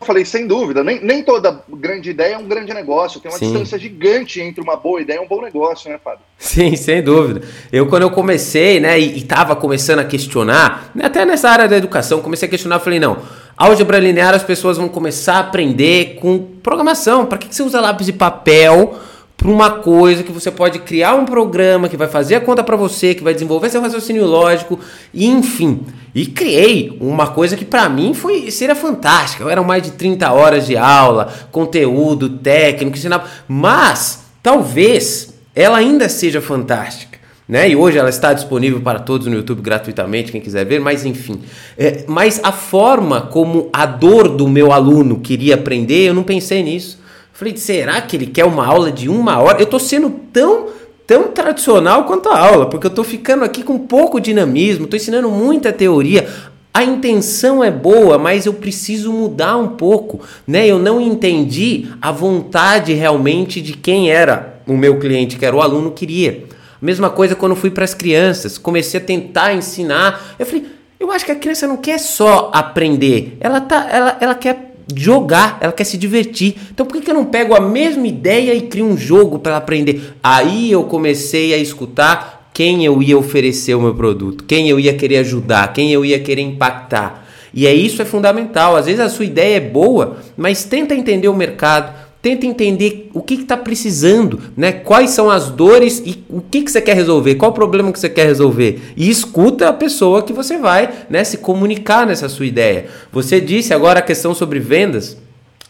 [0.04, 3.20] falei, sem dúvida, nem, nem toda grande ideia é um grande negócio.
[3.20, 3.46] Tem uma Sim.
[3.46, 6.20] distância gigante entre uma boa ideia e um bom negócio, né, Fábio?
[6.38, 7.42] Sim, sem dúvida.
[7.72, 11.76] Eu, quando eu comecei, né, e estava começando a questionar, né, até nessa área da
[11.76, 13.18] educação, comecei a questionar, falei, não,
[13.56, 17.26] álgebra linear as pessoas vão começar a aprender com programação.
[17.26, 18.98] Para que, que você usa lápis e papel?
[19.36, 22.76] Para uma coisa que você pode criar um programa que vai fazer a conta para
[22.76, 24.78] você, que vai desenvolver seu raciocínio lógico,
[25.12, 25.80] e enfim.
[26.14, 29.50] E criei uma coisa que para mim foi seria fantástica.
[29.50, 36.40] Eram mais de 30 horas de aula, conteúdo técnico, ensinava, mas talvez ela ainda seja
[36.40, 37.14] fantástica.
[37.46, 37.68] Né?
[37.68, 41.42] E hoje ela está disponível para todos no YouTube gratuitamente, quem quiser ver, mas enfim.
[41.76, 46.62] É, mas a forma como a dor do meu aluno queria aprender, eu não pensei
[46.62, 47.03] nisso.
[47.34, 49.58] Falei, será que ele quer uma aula de uma hora?
[49.58, 50.68] Eu estou sendo tão
[51.06, 55.28] tão tradicional quanto a aula, porque eu estou ficando aqui com pouco dinamismo, estou ensinando
[55.28, 56.26] muita teoria.
[56.72, 60.66] A intenção é boa, mas eu preciso mudar um pouco, né?
[60.66, 65.60] Eu não entendi a vontade realmente de quem era o meu cliente, que era o
[65.60, 66.44] aluno queria.
[66.80, 70.34] Mesma coisa quando fui para as crianças, comecei a tentar ensinar.
[70.38, 70.66] Eu falei,
[70.98, 75.58] eu acho que a criança não quer só aprender, ela tá, ela, ela quer jogar,
[75.60, 76.56] ela quer se divertir.
[76.72, 79.52] Então por que, que eu não pego a mesma ideia e crio um jogo para
[79.52, 80.14] ela aprender?
[80.22, 84.94] Aí eu comecei a escutar quem eu ia oferecer o meu produto, quem eu ia
[84.94, 87.26] querer ajudar, quem eu ia querer impactar.
[87.52, 88.76] E é isso é fundamental.
[88.76, 91.92] Às vezes a sua ideia é boa, mas tenta entender o mercado,
[92.24, 94.72] tenta entender o que está precisando, né?
[94.72, 98.00] Quais são as dores e o que, que você quer resolver, qual o problema que
[98.00, 98.80] você quer resolver.
[98.96, 102.86] E escuta a pessoa que você vai né, se comunicar nessa sua ideia.
[103.12, 105.18] Você disse agora a questão sobre vendas.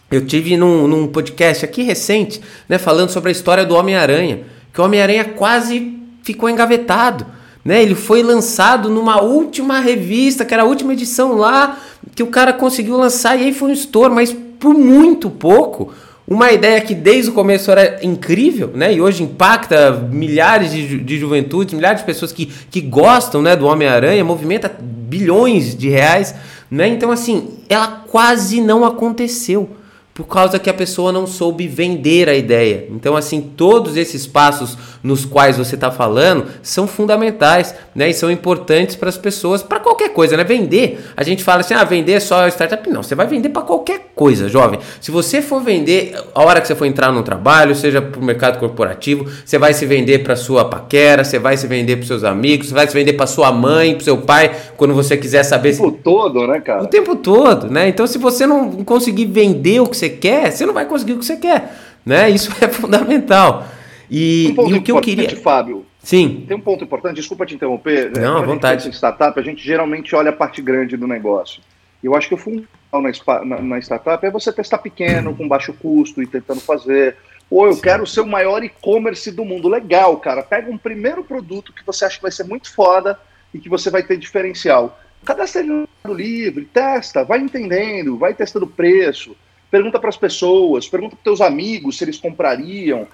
[0.08, 4.42] Eu tive num, num podcast aqui recente, né, falando sobre a história do Homem-Aranha,
[4.72, 7.26] que o Homem-Aranha quase ficou engavetado.
[7.64, 11.80] Né, ele foi lançado numa última revista, que era a última edição lá,
[12.14, 15.92] que o cara conseguiu lançar e aí foi um estouro, mas por muito pouco
[16.26, 18.94] uma ideia que desde o começo era incrível, né?
[18.94, 23.54] E hoje impacta milhares de, ju de juventudes, milhares de pessoas que, que gostam né,
[23.54, 26.34] do Homem-Aranha, movimenta bilhões de reais,
[26.70, 26.88] né?
[26.88, 29.68] Então, assim, ela quase não aconteceu
[30.14, 32.86] por causa que a pessoa não soube vender a ideia.
[32.90, 38.08] Então, assim, todos esses passos nos quais você está falando são fundamentais, né?
[38.08, 40.44] E são importantes para as pessoas, para qualquer coisa, né?
[40.44, 42.88] Vender, a gente fala assim, ah, vender é só startup.
[42.88, 44.78] Não, você vai vender para qualquer coisa, jovem.
[45.00, 48.24] Se você for vender, a hora que você for entrar no trabalho, seja para o
[48.24, 52.22] mercado corporativo, você vai se vender para sua paquera, você vai se vender para seus
[52.22, 55.74] amigos, você vai se vender para sua mãe, para seu pai, quando você quiser saber.
[55.74, 56.02] O tempo se...
[56.04, 56.84] todo, né, cara?
[56.84, 57.88] O tempo todo, né?
[57.88, 61.18] Então, se você não conseguir vender o que você quer, você não vai conseguir o
[61.18, 61.74] que você quer,
[62.04, 62.30] né?
[62.30, 63.66] Isso é fundamental.
[64.10, 65.86] E, um e o que eu queria, Fábio.
[66.02, 66.44] Sim.
[66.46, 68.12] Tem um ponto importante, desculpa te interromper.
[68.12, 68.86] Não, à vontade.
[68.86, 71.62] Em startup, a gente geralmente olha a parte grande do negócio.
[72.02, 76.22] Eu acho que o fundamental na, na, startup é você testar pequeno, com baixo custo
[76.22, 77.16] e tentando fazer.
[77.50, 79.68] Ou eu quero ser o maior e-commerce do mundo.
[79.68, 80.42] Legal, cara.
[80.42, 83.18] Pega um primeiro produto que você acha que vai ser muito foda
[83.54, 84.98] e que você vai ter diferencial.
[85.24, 89.34] Cadastra ele no livre, testa, vai entendendo, vai testando preço,
[89.74, 93.08] pergunta para as pessoas, pergunta para teus amigos se eles comprariam.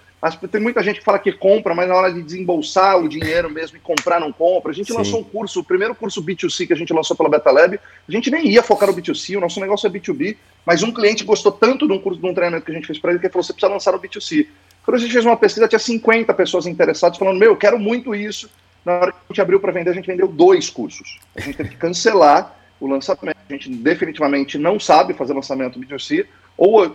[0.53, 3.79] Tem muita gente que fala que compra, mas na hora de desembolsar o dinheiro mesmo
[3.79, 4.71] e comprar não compra.
[4.71, 4.99] A gente Sim.
[4.99, 8.13] lançou um curso, o primeiro curso B2C que a gente lançou pela Beta Lab, a
[8.13, 10.37] gente nem ia focar no B2C, o nosso negócio é B2B,
[10.67, 12.99] mas um cliente gostou tanto de um curso, de um treinamento que a gente fez
[12.99, 14.47] para ele, que ele falou, você precisa lançar no B2C.
[14.85, 18.15] Quando a gente fez uma pesquisa, tinha 50 pessoas interessadas falando, meu, eu quero muito
[18.15, 18.51] isso.
[18.85, 21.19] Na hora que a gente abriu para vender, a gente vendeu dois cursos.
[21.35, 23.37] A gente teve que cancelar o lançamento.
[23.49, 26.26] A gente definitivamente não sabe fazer lançamento B2C,
[26.57, 26.91] ou a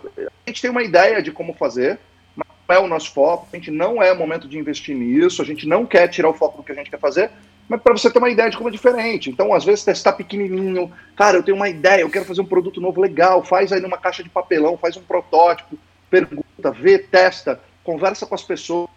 [0.47, 1.99] gente tem uma ideia de como fazer,
[2.35, 5.45] mas não é o nosso foco, a gente não é momento de investir nisso, a
[5.45, 7.31] gente não quer tirar o foco do que a gente quer fazer,
[7.67, 9.29] mas para você ter uma ideia de como é diferente.
[9.29, 12.79] Então, às vezes, testar pequenininho, cara, eu tenho uma ideia, eu quero fazer um produto
[12.79, 15.77] novo legal, faz aí numa caixa de papelão, faz um protótipo,
[16.09, 18.89] pergunta, vê, testa, conversa com as pessoas,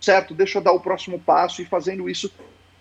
[0.00, 0.34] certo?
[0.34, 2.32] Deixa eu dar o próximo passo e fazendo isso,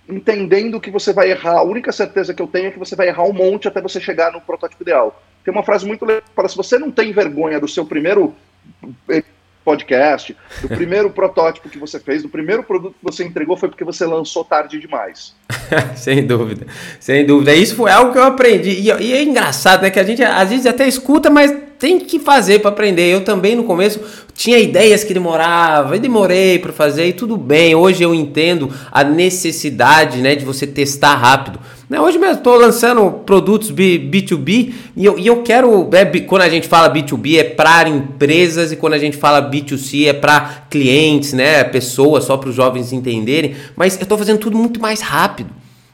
[0.08, 1.60] entendendo que você vai errar.
[1.60, 4.00] A única certeza que eu tenho é que você vai errar um monte até você
[4.00, 5.22] chegar no protótipo ideal.
[5.44, 8.36] Tem uma frase muito legal, se você não tem vergonha do seu primeiro
[9.66, 13.84] podcast, do primeiro protótipo que você fez, do primeiro produto que você entregou, foi porque
[13.84, 15.34] você lançou tarde demais.
[15.98, 16.68] sem dúvida,
[17.00, 17.56] sem dúvida.
[17.56, 18.70] Isso foi algo que eu aprendi.
[18.70, 19.90] E, e, é engraçado, né?
[19.90, 23.12] Que a gente às vezes até escuta, mas tem que fazer para aprender.
[23.12, 24.00] Eu também no começo
[24.34, 27.74] tinha ideias que demorava, e demorei para fazer, e tudo bem.
[27.74, 31.60] Hoje eu entendo a necessidade né, de você testar rápido.
[31.88, 35.88] Né, hoje mesmo estou lançando produtos B, 2 b e eu, e eu quero.
[35.94, 40.08] É, quando a gente fala B2B é para empresas e quando a gente fala B2C
[40.08, 41.64] é para clientes, né?
[41.64, 43.56] Pessoas, só para os jovens entenderem.
[43.76, 45.52] Mas eu estou fazendo tudo muito mais rápido.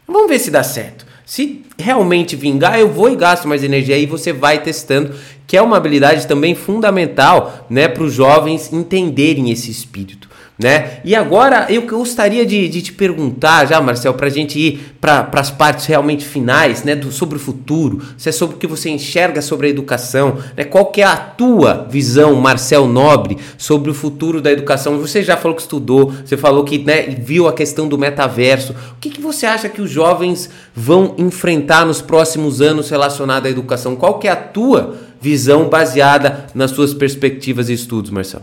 [0.08, 1.06] Vamos ver se dá certo.
[1.26, 5.14] Se realmente vingar, eu vou e gasto mais energia e você vai testando
[5.46, 10.31] que é uma habilidade também fundamental né, para os jovens entenderem esse espírito
[10.62, 11.00] né?
[11.04, 15.28] E agora eu gostaria de, de te perguntar já, Marcel, para a gente ir para
[15.34, 16.96] as partes realmente finais, né?
[16.96, 20.64] Do, sobre o futuro, se é sobre o que você enxerga sobre a educação, né?
[20.64, 25.00] Qual que é a tua visão, Marcel Nobre, sobre o futuro da educação?
[25.00, 28.74] Você já falou que estudou, você falou que né, viu a questão do metaverso.
[28.94, 33.50] O que, que você acha que os jovens vão enfrentar nos próximos anos relacionado à
[33.50, 33.96] educação?
[33.96, 38.42] Qual que é a tua visão baseada nas suas perspectivas e estudos, Marcel?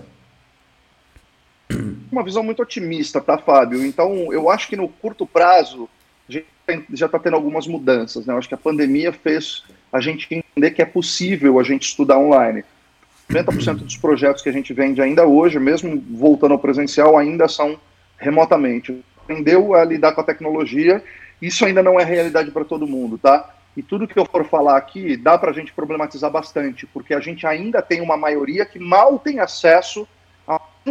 [2.12, 3.84] Uma visão muito otimista, tá, Fábio?
[3.84, 5.88] Então, eu acho que no curto prazo
[6.28, 6.46] gente
[6.92, 8.34] já está tendo algumas mudanças, né?
[8.34, 12.18] Eu acho que a pandemia fez a gente entender que é possível a gente estudar
[12.18, 12.64] online.
[13.30, 17.78] 90% dos projetos que a gente vende ainda hoje, mesmo voltando ao presencial, ainda são
[18.16, 19.02] remotamente.
[19.18, 21.02] Aprendeu a lidar com a tecnologia,
[21.40, 23.54] isso ainda não é realidade para todo mundo, tá?
[23.76, 27.20] E tudo que eu for falar aqui dá para a gente problematizar bastante, porque a
[27.20, 30.08] gente ainda tem uma maioria que mal tem acesso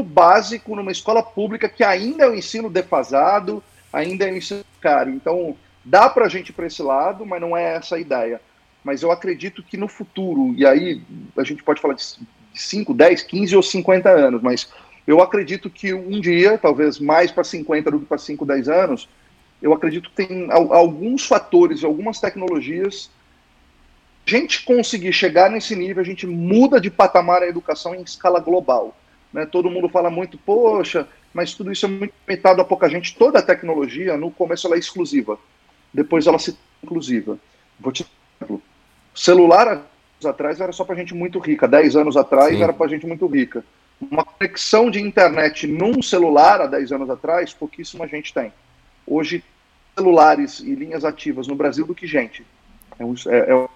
[0.03, 5.09] básico numa escola pública que ainda é um ensino defasado, ainda é um ensino caro.
[5.09, 8.41] Então, dá para a gente para esse lado, mas não é essa a ideia.
[8.83, 11.01] Mas eu acredito que no futuro, e aí
[11.37, 12.03] a gente pode falar de
[12.53, 14.69] 5, 10, 15 ou 50 anos, mas
[15.05, 19.09] eu acredito que um dia, talvez mais para 50 do que para 5, 10 anos,
[19.61, 23.09] eu acredito que tem alguns fatores, algumas tecnologias.
[24.25, 28.39] A gente conseguir chegar nesse nível, a gente muda de patamar a educação em escala
[28.39, 28.95] global.
[29.32, 29.45] Né?
[29.45, 33.15] Todo mundo fala muito, poxa, mas tudo isso é muito limitado a pouca gente.
[33.15, 35.38] Toda a tecnologia, no começo, ela é exclusiva.
[35.93, 37.38] Depois ela se inclusiva.
[37.80, 38.61] Vou te dar um exemplo.
[39.13, 41.67] Celular, anos atrás, era só para gente muito rica.
[41.67, 42.63] Dez anos atrás, Sim.
[42.63, 43.63] era para gente muito rica.
[43.99, 48.53] Uma conexão de internet num celular, há 10 anos atrás, pouquíssima gente tem.
[49.07, 49.43] Hoje,
[49.95, 52.45] celulares e linhas ativas no Brasil do que gente.
[52.99, 53.67] É um, é,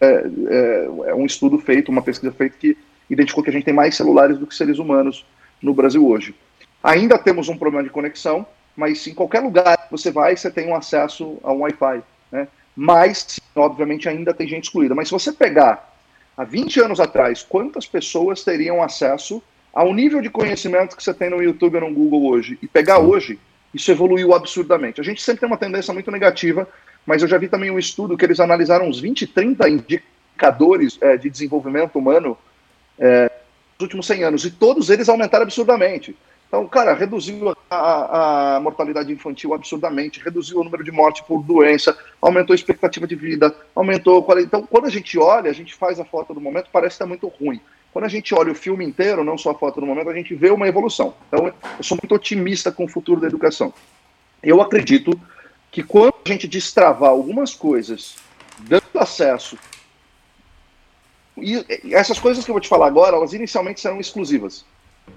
[0.00, 0.08] é,
[0.48, 2.78] é, é um estudo feito, uma pesquisa feita que
[3.08, 5.24] identificou que a gente tem mais celulares do que seres humanos
[5.62, 6.34] no Brasil hoje.
[6.82, 8.46] Ainda temos um problema de conexão,
[8.76, 12.02] mas em qualquer lugar que você vai, você tem um acesso a um Wi-Fi.
[12.30, 12.48] Né?
[12.76, 14.94] Mas, obviamente, ainda tem gente excluída.
[14.94, 15.92] Mas se você pegar
[16.36, 19.42] há 20 anos atrás, quantas pessoas teriam acesso
[19.72, 22.98] ao nível de conhecimento que você tem no YouTube ou no Google hoje, e pegar
[22.98, 23.38] hoje,
[23.74, 25.00] isso evoluiu absurdamente.
[25.00, 26.68] A gente sempre tem uma tendência muito negativa,
[27.04, 31.16] mas eu já vi também um estudo que eles analisaram uns 20, 30 indicadores é,
[31.16, 32.36] de desenvolvimento humano
[32.98, 33.30] é,
[33.78, 36.16] nos últimos 100 anos, e todos eles aumentaram absurdamente.
[36.48, 41.96] Então, cara, reduziu a, a, mortalidade infantil absurdamente, reduziu o número de mortes por doença,
[42.22, 44.26] aumentou a expectativa de vida, aumentou.
[44.38, 47.28] Então, quando a gente olha, a gente faz a foto do momento, parece estar muito
[47.28, 47.60] ruim.
[47.92, 50.34] Quando a gente olha o filme inteiro, não só a foto do momento, a gente
[50.34, 51.14] vê uma evolução.
[51.28, 53.72] Então, eu sou muito otimista com o futuro da educação.
[54.42, 55.20] Eu acredito
[55.70, 58.16] que quando a gente destravar algumas coisas,
[58.60, 59.58] dando acesso
[61.42, 64.64] e essas coisas que eu vou te falar agora, elas inicialmente serão exclusivas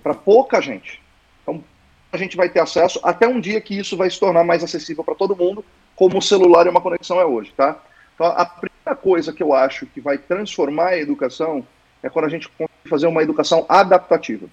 [0.01, 1.01] para pouca gente.
[1.41, 1.63] Então,
[2.11, 5.03] a gente vai ter acesso até um dia que isso vai se tornar mais acessível
[5.03, 5.63] para todo mundo,
[5.95, 7.77] como o celular e uma conexão é hoje, tá?
[8.15, 11.65] Então, a primeira coisa que eu acho que vai transformar a educação
[12.03, 12.49] é quando a gente
[12.89, 14.47] fazer uma educação adaptativa.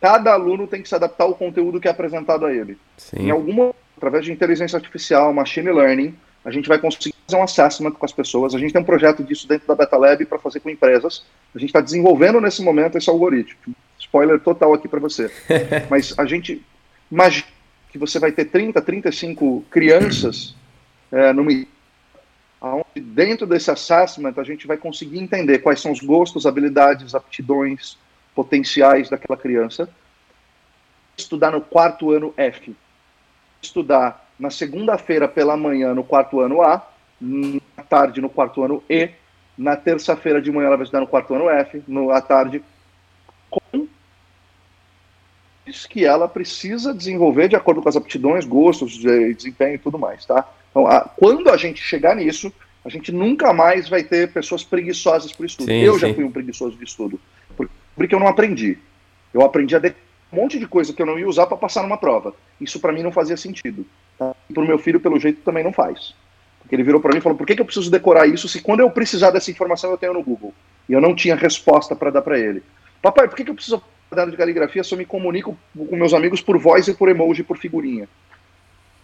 [0.00, 2.78] Cada aluno tem que se adaptar ao conteúdo que é apresentado a ele.
[2.96, 3.26] Sim.
[3.26, 7.92] Em alguma, através de inteligência artificial, machine learning, a gente vai conseguir fazer um assessment
[7.92, 8.54] com as pessoas.
[8.54, 11.24] A gente tem um projeto disso dentro da Beta Lab para fazer com empresas.
[11.54, 13.74] A gente está desenvolvendo nesse momento esse algoritmo.
[13.98, 15.30] Spoiler total aqui para você.
[15.90, 16.64] Mas a gente
[17.10, 17.46] imagina
[17.90, 20.54] que você vai ter 30, 35 crianças
[21.12, 21.42] é, no
[22.62, 27.98] onde dentro desse assessment a gente vai conseguir entender quais são os gostos, habilidades, aptidões,
[28.34, 29.88] potenciais daquela criança.
[31.16, 32.74] Estudar no quarto ano F.
[33.60, 36.84] Estudar na segunda-feira pela manhã no quarto ano A,
[37.20, 39.10] na tarde no quarto ano E,
[39.56, 42.62] na terça-feira de manhã ela vai estudar no quarto ano F, no, à tarde
[43.50, 43.86] com
[45.88, 50.48] que ela precisa desenvolver de acordo com as aptidões, gostos, desempenho e tudo mais, tá?
[50.70, 52.52] Então, a, quando a gente chegar nisso,
[52.84, 55.68] a gente nunca mais vai ter pessoas preguiçosas por estudo.
[55.68, 56.00] Sim, eu sim.
[56.00, 57.20] já fui um preguiçoso de estudo,
[57.94, 58.78] porque eu não aprendi.
[59.32, 59.80] Eu aprendi a
[60.32, 62.34] um monte de coisa que eu não ia usar para passar numa prova.
[62.60, 63.84] Isso para mim não fazia sentido.
[64.48, 66.14] E para o meu filho, pelo jeito, também não faz.
[66.60, 68.60] Porque ele virou para mim e falou: por que, que eu preciso decorar isso se
[68.60, 70.52] quando eu precisar dessa informação eu tenho no Google?
[70.88, 72.62] E eu não tinha resposta para dar para ele.
[73.00, 76.12] Papai, por que, que eu preciso dar de caligrafia se eu me comunico com meus
[76.12, 78.08] amigos por voz e por emoji, por figurinha?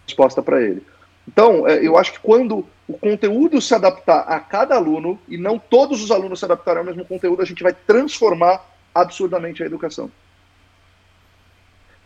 [0.05, 0.83] Resposta para ele.
[1.27, 5.59] Então, é, eu acho que quando o conteúdo se adaptar a cada aluno, e não
[5.59, 8.63] todos os alunos se adaptarem ao mesmo conteúdo, a gente vai transformar
[8.93, 10.09] absurdamente a educação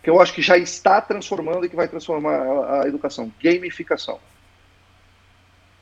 [0.02, 4.20] que eu acho que já está transformando e que vai transformar a, a educação, gamificação.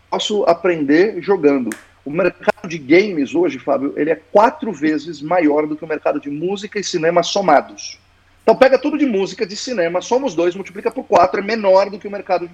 [0.09, 1.69] Posso aprender jogando.
[2.03, 6.19] O mercado de games hoje, Fábio, ele é quatro vezes maior do que o mercado
[6.19, 7.99] de música e cinema somados.
[8.41, 11.99] Então pega tudo de música, de cinema, somos dois, multiplica por quatro, é menor do
[11.99, 12.49] que o mercado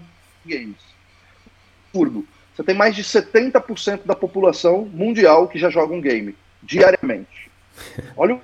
[0.45, 0.82] de games.
[1.88, 2.28] Absurdo.
[2.53, 7.49] Você tem mais de 70% da população mundial que já joga um game, diariamente.
[8.16, 8.41] Olha o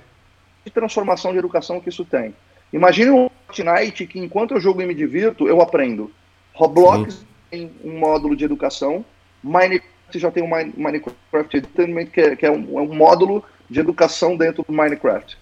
[0.64, 2.34] de transformação de educação que isso tem.
[2.72, 6.10] Imagine um Fortnite que enquanto eu jogo e me divirto, eu aprendo.
[6.54, 7.26] Roblox Sim.
[7.50, 9.04] tem um módulo de educação,
[9.42, 13.80] Minecraft já tem um Minecraft Entertainment, que é, que é um, é um módulo de
[13.80, 15.38] educação dentro do Minecraft.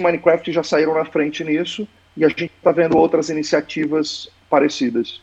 [0.00, 1.86] Minecraft já saíram na frente nisso
[2.16, 5.22] e a gente está vendo outras iniciativas parecidas.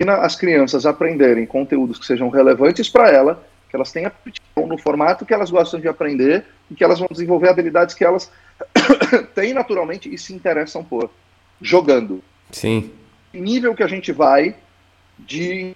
[0.00, 4.76] E as crianças aprenderem conteúdos que sejam relevantes para ela, que elas tenham aptidão no
[4.76, 8.30] formato que elas gostam de aprender e que elas vão desenvolver habilidades que elas
[9.34, 11.10] têm naturalmente e se interessam por
[11.58, 12.22] jogando.
[12.50, 12.92] Sim.
[13.32, 14.54] Nível que a gente vai
[15.18, 15.74] de,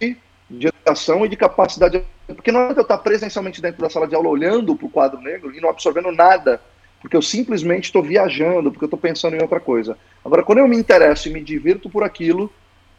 [0.00, 2.02] de educação e de capacidade.
[2.26, 5.20] Porque não é eu estar presencialmente dentro da sala de aula olhando para o quadro
[5.20, 6.60] negro e não absorvendo nada,
[7.00, 9.96] porque eu simplesmente estou viajando, porque eu estou pensando em outra coisa.
[10.24, 12.52] Agora, quando eu me interesso e me divirto por aquilo,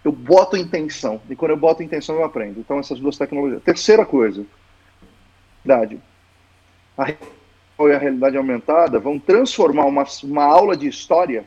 [0.04, 1.22] eu boto intenção.
[1.30, 2.60] E quando eu boto intenção, eu aprendo.
[2.60, 3.62] Então, essas duas tecnologias.
[3.64, 4.46] Terceira coisa,
[5.64, 6.00] verdade.
[6.98, 7.14] A
[7.80, 11.46] e a realidade aumentada vão transformar uma, uma aula de história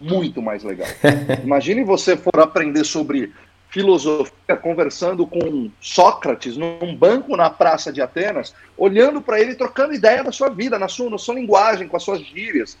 [0.00, 0.88] muito mais legal.
[1.44, 3.30] Imagine você for aprender sobre
[3.68, 10.22] filosofia conversando com Sócrates num banco na praça de Atenas, olhando para ele trocando ideia
[10.22, 12.78] da sua vida, na sua, na sua linguagem, com as suas gírias.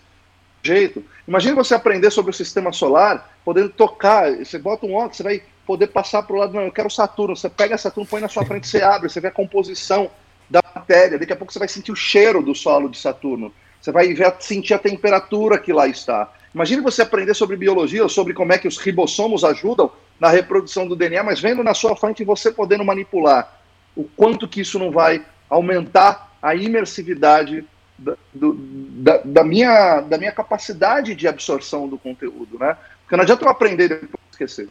[0.64, 1.04] Jeito.
[1.28, 5.42] Imagine você aprender sobre o sistema solar, podendo tocar, você bota um óculos, você vai
[5.66, 8.46] poder passar para o lado, não, eu quero Saturno, você pega Saturno, põe na sua
[8.46, 10.10] frente, você abre, você vê a composição
[10.48, 13.92] da matéria, daqui a pouco você vai sentir o cheiro do solo de Saturno, você
[13.92, 16.32] vai ver, sentir a temperatura que lá está.
[16.54, 20.96] Imagine você aprender sobre biologia, sobre como é que os ribossomos ajudam na reprodução do
[20.96, 23.60] DNA, mas vendo na sua frente você podendo manipular.
[23.94, 27.64] O quanto que isso não vai aumentar a imersividade
[27.98, 32.76] da, do, da, da, minha, da minha capacidade de absorção do conteúdo, né?
[33.02, 34.68] Porque não adianta eu aprender e depois esquecer.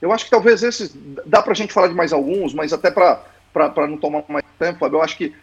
[0.00, 0.94] Eu acho que talvez esses.
[1.26, 4.86] Dá para a gente falar de mais alguns, mas até para não tomar mais tempo,
[4.86, 5.34] eu acho que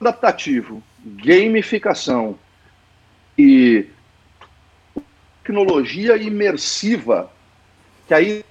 [0.00, 2.38] adaptativo, gamificação
[3.38, 3.88] e
[5.42, 7.30] tecnologia imersiva,
[8.08, 8.44] que aí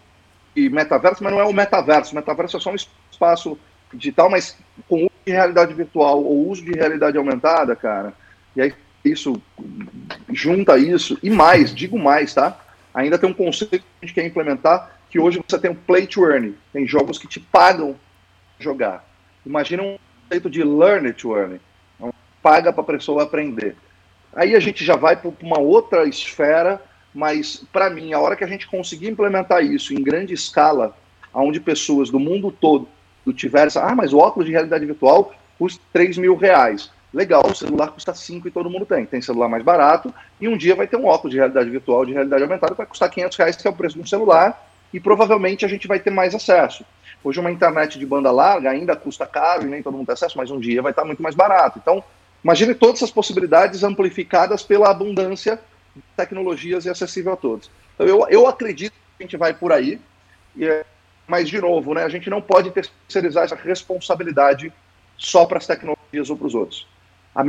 [0.56, 2.14] e metaverso, mas não é o metaverso.
[2.14, 2.76] O metaverso é só um
[3.12, 3.60] espaço
[3.96, 8.14] digital, mas com uso de realidade virtual ou uso de realidade aumentada, cara,
[8.56, 8.74] e aí
[9.04, 9.42] isso
[10.32, 12.60] junta isso e mais, digo mais, tá?
[12.94, 16.08] Ainda tem um conceito que a gente quer implementar que hoje você tem um play
[16.08, 17.96] to earn, tem jogos que te pagam
[18.60, 19.06] jogar.
[19.46, 21.60] Imagina um conceito de learn to earn,
[21.96, 23.76] então, paga para a pessoa aprender.
[24.34, 26.82] Aí a gente já vai para uma outra esfera,
[27.14, 30.98] mas para mim, a hora que a gente conseguir implementar isso em grande escala,
[31.34, 32.88] onde pessoas do mundo todo
[33.34, 36.92] tiver essa, ah, mas o óculos de realidade virtual custa 3 mil reais.
[37.14, 39.06] Legal, o celular custa 5 e todo mundo tem.
[39.06, 42.12] Tem celular mais barato e um dia vai ter um óculos de realidade virtual, de
[42.12, 45.00] realidade aumentada, que vai custar 500 reais, que é o preço de um celular, e
[45.00, 46.86] provavelmente a gente vai ter mais acesso.
[47.24, 50.38] Hoje uma internet de banda larga ainda custa caro e nem todo mundo tem acesso,
[50.38, 51.80] mas um dia vai estar muito mais barato.
[51.82, 52.04] Então,
[52.44, 55.60] imagine todas essas possibilidades amplificadas pela abundância
[55.96, 57.72] de tecnologias e acessível a todos.
[57.96, 60.00] Então, eu, eu acredito que a gente vai por aí.
[60.56, 60.86] E é
[61.28, 64.72] mas, de novo, né, a gente não pode terceirizar essa responsabilidade
[65.18, 66.88] só para as tecnologias ou para os outros.
[67.34, 67.44] A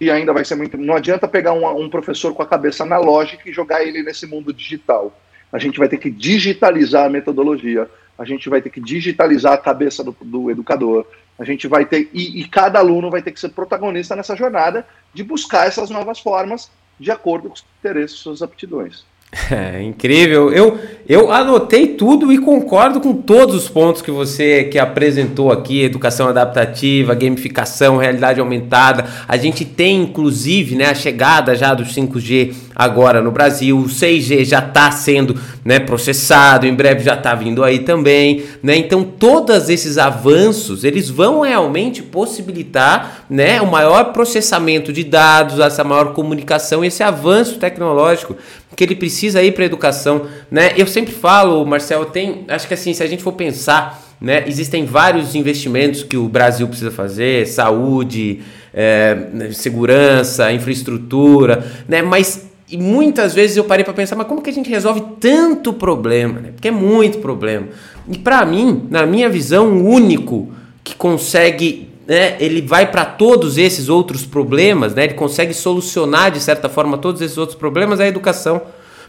[0.00, 0.76] e ainda vai ser muito.
[0.76, 4.52] Não adianta pegar um, um, professor com a cabeça analógica e jogar ele nesse mundo
[4.52, 5.18] digital.
[5.50, 9.58] A gente vai ter que digitalizar a metodologia, a gente vai ter que digitalizar a
[9.58, 11.06] cabeça do, do educador,
[11.38, 12.10] a gente vai ter.
[12.12, 16.18] E, e, cada aluno vai ter que ser protagonista nessa jornada de buscar essas novas
[16.18, 19.04] formas de acordo com os interesses e suas aptidões.
[19.50, 20.52] É incrível.
[20.52, 25.82] Eu, eu anotei tudo e concordo com todos os pontos que você que apresentou aqui:
[25.82, 29.06] educação adaptativa, gamificação, realidade aumentada.
[29.28, 33.78] A gente tem inclusive né, a chegada já do 5G agora no Brasil.
[33.78, 38.44] O 6G já está sendo né, processado, em breve já está vindo aí também.
[38.62, 38.76] Né?
[38.76, 45.82] Então, todos esses avanços eles vão realmente possibilitar né, o maior processamento de dados, essa
[45.82, 48.36] maior comunicação, esse avanço tecnológico
[48.76, 50.74] que ele precisa ir para a educação, né?
[50.76, 54.84] Eu sempre falo, Marcel, tem, acho que assim, se a gente for pensar, né, existem
[54.84, 58.42] vários investimentos que o Brasil precisa fazer, saúde,
[58.74, 59.16] é,
[59.52, 62.02] segurança, infraestrutura, né?
[62.02, 65.72] Mas e muitas vezes eu parei para pensar, mas como que a gente resolve tanto
[65.72, 66.40] problema?
[66.40, 66.50] Né?
[66.52, 67.68] Porque é muito problema.
[68.08, 70.48] E para mim, na minha visão, o único
[70.82, 76.40] que consegue né, ele vai para todos esses outros problemas, né, ele consegue solucionar de
[76.40, 78.62] certa forma todos esses outros problemas é a educação,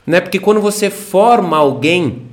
[0.05, 2.23] né, porque quando você forma alguém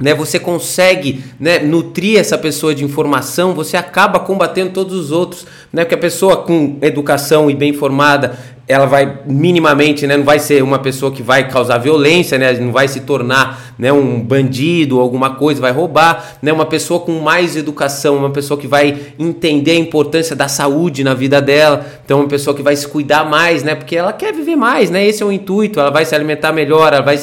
[0.00, 5.46] né, você consegue né, nutrir essa pessoa de informação, você acaba combatendo todos os outros,
[5.72, 8.38] né, porque a pessoa com educação e bem formada,
[8.70, 12.70] ela vai minimamente, né, não vai ser uma pessoa que vai causar violência, né, não
[12.70, 17.56] vai se tornar né, um bandido alguma coisa, vai roubar, né, uma pessoa com mais
[17.56, 22.28] educação, uma pessoa que vai entender a importância da saúde na vida dela, então uma
[22.28, 25.26] pessoa que vai se cuidar mais, né, porque ela quer viver mais, né, esse é
[25.26, 27.18] o intuito, ela vai se alimentar melhor, ela vai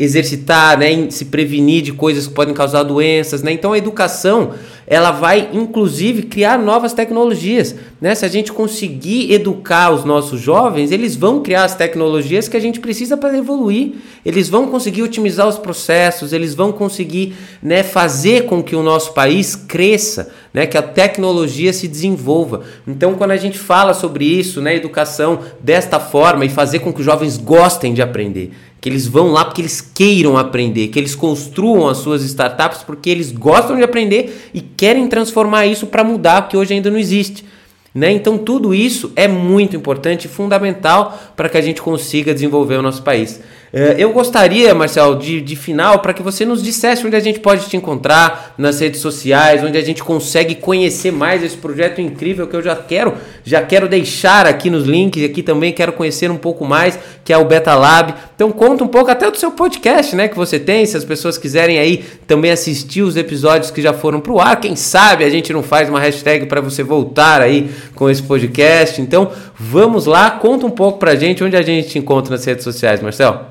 [0.00, 4.54] exercitar, né, se prevenir de coisas que podem causar doenças, né, então a educação
[4.90, 7.76] ela vai inclusive criar novas tecnologias.
[8.00, 8.12] Né?
[8.12, 12.60] Se a gente conseguir educar os nossos jovens, eles vão criar as tecnologias que a
[12.60, 13.92] gente precisa para evoluir.
[14.26, 19.14] Eles vão conseguir otimizar os processos, eles vão conseguir né, fazer com que o nosso
[19.14, 22.62] país cresça, né, que a tecnologia se desenvolva.
[22.84, 26.98] Então, quando a gente fala sobre isso, né, educação desta forma e fazer com que
[26.98, 28.50] os jovens gostem de aprender,
[28.80, 33.10] que eles vão lá porque eles queiram aprender, que eles construam as suas startups porque
[33.10, 37.44] eles gostam de aprender e querem transformar isso para mudar, que hoje ainda não existe.
[37.92, 38.12] Né?
[38.12, 42.82] Então, tudo isso é muito importante e fundamental para que a gente consiga desenvolver o
[42.82, 43.40] nosso país.
[43.72, 47.38] É, eu gostaria, Marcel, de, de final, para que você nos dissesse onde a gente
[47.38, 52.48] pode te encontrar nas redes sociais, onde a gente consegue conhecer mais esse projeto incrível
[52.48, 53.14] que eu já quero,
[53.44, 57.38] já quero deixar aqui nos links, aqui também quero conhecer um pouco mais, que é
[57.38, 58.14] o Beta Lab.
[58.40, 61.36] Então conta um pouco até do seu podcast, né, que você tem, se as pessoas
[61.36, 65.28] quiserem aí também assistir os episódios que já foram para o ar, quem sabe a
[65.28, 68.98] gente não faz uma hashtag para você voltar aí com esse podcast.
[69.02, 72.42] Então, vamos lá, conta um pouco para a gente onde a gente te encontra nas
[72.42, 73.44] redes sociais, Marcel.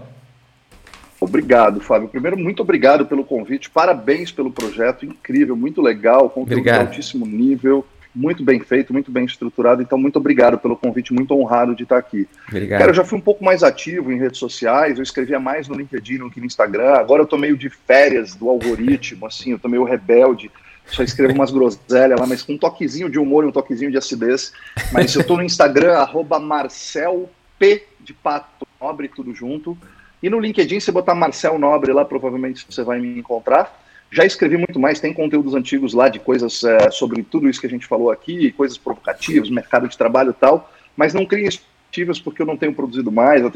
[1.22, 2.08] Obrigado, Fábio.
[2.08, 3.70] Primeiro, muito obrigado pelo convite.
[3.70, 6.80] Parabéns pelo projeto, incrível, muito legal, conteúdo obrigado.
[6.80, 9.82] de altíssimo nível, muito bem feito, muito bem estruturado.
[9.82, 12.28] Então, muito obrigado pelo convite, muito honrado de estar aqui.
[12.48, 12.80] Obrigado.
[12.80, 15.76] Cara, eu já fui um pouco mais ativo em redes sociais, eu escrevia mais no
[15.76, 16.94] LinkedIn do que no Instagram.
[16.94, 20.52] Agora eu tô meio de férias do algoritmo, assim, eu tô meio rebelde.
[20.88, 23.98] Só escrevo umas groselhas lá, mas com um toquezinho de humor e um toquezinho de
[23.98, 24.52] acidez.
[24.92, 27.30] Mas eu tô no Instagram, arroba Marcel
[27.60, 29.78] P de Pato Nobre, tudo junto.
[30.22, 33.72] E no LinkedIn, se botar Marcel Nobre lá, provavelmente você vai me encontrar.
[34.12, 37.68] Já escrevi muito mais, tem conteúdos antigos lá de coisas é, sobre tudo isso que
[37.68, 42.20] a gente falou aqui, coisas provocativas, mercado de trabalho e tal, mas não criem expectativas
[42.20, 43.52] porque eu não tenho produzido mais, eu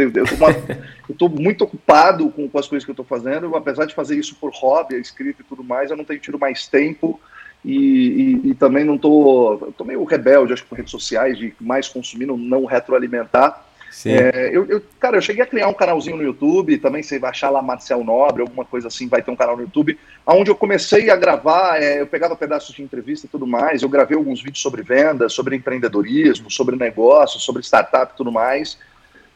[1.10, 4.36] estou muito ocupado com, com, as coisas que eu estou fazendo, apesar de fazer isso
[4.36, 7.20] por hobby, a escrita e tudo mais, eu não tenho tido mais tempo
[7.66, 11.54] e, e, e também não estou, estou meio rebelde, acho que com redes sociais, de
[11.60, 13.63] mais consumir, não, não retroalimentar,
[14.06, 17.30] é, eu, eu, cara, eu cheguei a criar um canalzinho no YouTube, também você vai
[17.30, 20.56] achar lá Marcel Nobre, alguma coisa assim, vai ter um canal no YouTube, onde eu
[20.56, 24.42] comecei a gravar, é, eu pegava pedaços de entrevista e tudo mais, eu gravei alguns
[24.42, 28.78] vídeos sobre vendas, sobre empreendedorismo, sobre negócios, sobre startup e tudo mais.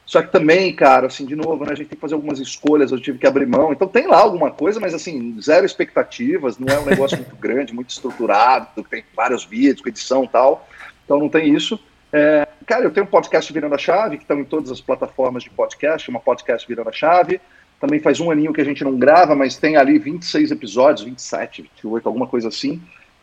[0.08, 2.94] Só que também, cara, assim, de novo, né, a gente tem que fazer algumas escolhas,
[2.94, 3.74] eu tive que abrir mão.
[3.74, 7.74] Então tem lá alguma coisa, mas assim, zero expectativas, não é um negócio muito grande,
[7.74, 10.66] muito estruturado, tem vários vídeos com edição e tal.
[11.04, 11.78] Então não tem isso.
[12.14, 15.42] É, cara, eu tenho um podcast Virando a Chave, que estão em todas as plataformas
[15.42, 17.40] de podcast, uma podcast Virando a Chave.
[17.80, 21.62] Também faz um aninho que a gente não grava, mas tem ali 26 episódios, 27,
[21.62, 22.82] 28, alguma coisa assim,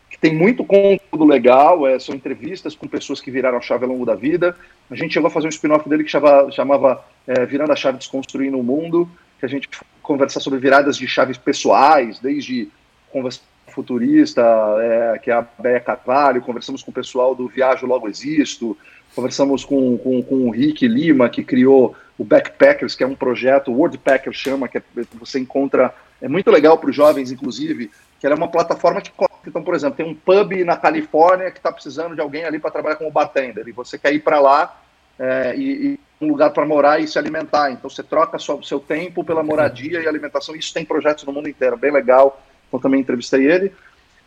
[0.09, 3.91] que tem muito conteúdo legal, é, são entrevistas com pessoas que viraram a chave ao
[3.91, 4.57] longo da vida.
[4.91, 7.99] A gente chegou a fazer um spin-off dele que chamava, chamava é, Virando a Chave
[7.99, 9.07] Desconstruindo o Mundo,
[9.39, 9.69] que a gente
[10.01, 12.71] conversar sobre viradas de chaves pessoais, desde
[13.13, 14.43] conversa futurista,
[14.79, 18.77] é, que é a Béia Carvalho, conversamos com o pessoal do Viajo Logo Existo,
[19.15, 23.71] conversamos com, com, com o Rick Lima, que criou o Backpackers, que é um projeto,
[23.71, 24.83] o Wordpacker chama, que é,
[25.15, 27.91] você encontra, é muito legal para os jovens, inclusive,
[28.21, 29.13] que ela é uma plataforma que,
[29.47, 32.71] então, por exemplo, tem um pub na Califórnia que está precisando de alguém ali para
[32.71, 34.81] trabalhar como bartender, e você quer ir para lá
[35.19, 38.81] é, e, e, um lugar para morar e se alimentar, então você troca o seu
[38.81, 43.01] tempo pela moradia e alimentação, isso tem projetos no mundo inteiro, bem legal, então também
[43.01, 43.73] entrevistei ele.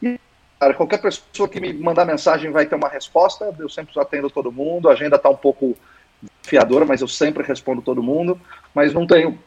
[0.04, 0.20] E,
[0.60, 4.52] cara, qualquer pessoa que me mandar mensagem vai ter uma resposta, eu sempre atendo todo
[4.52, 5.76] mundo, a agenda está um pouco
[6.42, 8.40] fiadora, mas eu sempre respondo todo mundo,
[8.74, 9.38] mas não tenho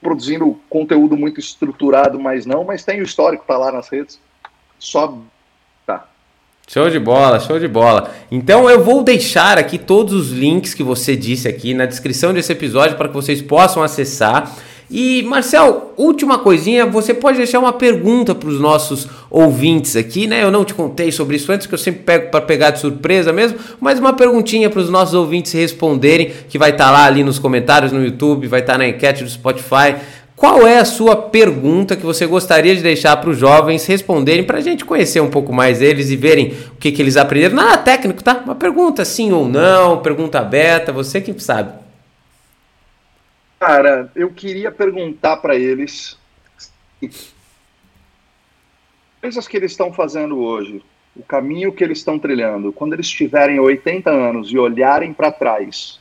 [0.00, 4.20] produzindo conteúdo muito estruturado, mas não, mas tem o histórico, tá lá nas redes,
[4.78, 5.18] só
[5.84, 6.08] tá.
[6.66, 8.14] Show de bola, show de bola.
[8.30, 12.52] Então eu vou deixar aqui todos os links que você disse aqui na descrição desse
[12.52, 14.54] episódio para que vocês possam acessar.
[14.90, 20.42] E Marcel, última coisinha, você pode deixar uma pergunta para os nossos ouvintes aqui, né?
[20.42, 23.30] Eu não te contei sobre isso antes, que eu sempre pego para pegar de surpresa
[23.30, 27.22] mesmo, mas uma perguntinha para os nossos ouvintes responderem, que vai estar tá lá ali
[27.22, 29.96] nos comentários no YouTube, vai estar tá na enquete do Spotify.
[30.34, 34.58] Qual é a sua pergunta que você gostaria de deixar para os jovens responderem, para
[34.58, 37.56] a gente conhecer um pouco mais eles e verem o que, que eles aprenderam?
[37.56, 38.40] Nada técnico, tá?
[38.42, 41.87] Uma pergunta sim ou não, pergunta aberta, você que sabe.
[43.58, 46.16] Cara, eu queria perguntar para eles
[49.20, 50.82] coisas que eles estão fazendo hoje,
[51.16, 55.98] o caminho que eles estão trilhando, quando eles tiverem 80 anos e olharem para trás,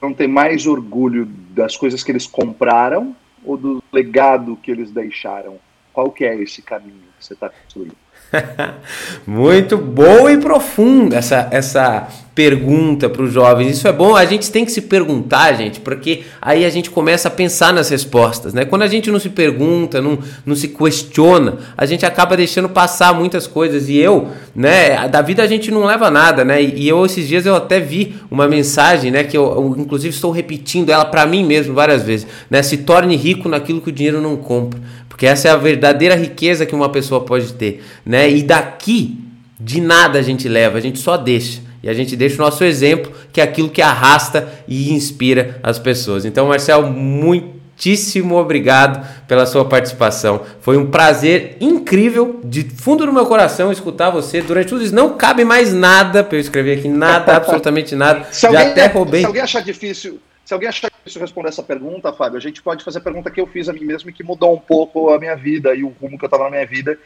[0.00, 3.14] vão ter mais orgulho das coisas que eles compraram
[3.44, 5.58] ou do legado que eles deixaram?
[5.92, 7.96] Qual que é esse caminho que você está construindo?
[9.26, 13.76] Muito boa e profunda essa, essa pergunta para os jovens.
[13.76, 17.28] Isso é bom, a gente tem que se perguntar, gente, porque aí a gente começa
[17.28, 18.64] a pensar nas respostas, né?
[18.64, 23.12] Quando a gente não se pergunta, não, não se questiona, a gente acaba deixando passar
[23.12, 23.88] muitas coisas.
[23.88, 26.62] E eu, né, da vida a gente não leva nada, né?
[26.62, 30.30] E eu esses dias eu até vi uma mensagem, né, que eu, eu inclusive estou
[30.30, 32.62] repetindo ela para mim mesmo várias vezes, né?
[32.62, 36.64] Se torne rico naquilo que o dinheiro não compra, porque essa é a verdadeira riqueza
[36.64, 38.30] que uma pessoa pode ter, né?
[38.30, 39.18] E daqui
[39.60, 41.71] de nada a gente leva, a gente só deixa.
[41.82, 45.78] E a gente deixa o nosso exemplo, que é aquilo que arrasta e inspira as
[45.78, 46.24] pessoas.
[46.24, 50.42] Então, Marcel, muitíssimo obrigado pela sua participação.
[50.60, 54.40] Foi um prazer incrível, de fundo do meu coração, escutar você.
[54.40, 58.26] Durante tudo isso, não cabe mais nada para eu escrever aqui, nada, absolutamente nada.
[58.30, 59.20] Se alguém, Já até roubei.
[59.20, 60.20] Se alguém achar difícil.
[60.44, 63.40] Se alguém achar difícil responder essa pergunta, Fábio, a gente pode fazer a pergunta que
[63.40, 65.88] eu fiz a mim mesmo e que mudou um pouco a minha vida e o
[66.00, 66.98] rumo que eu estava na minha vida,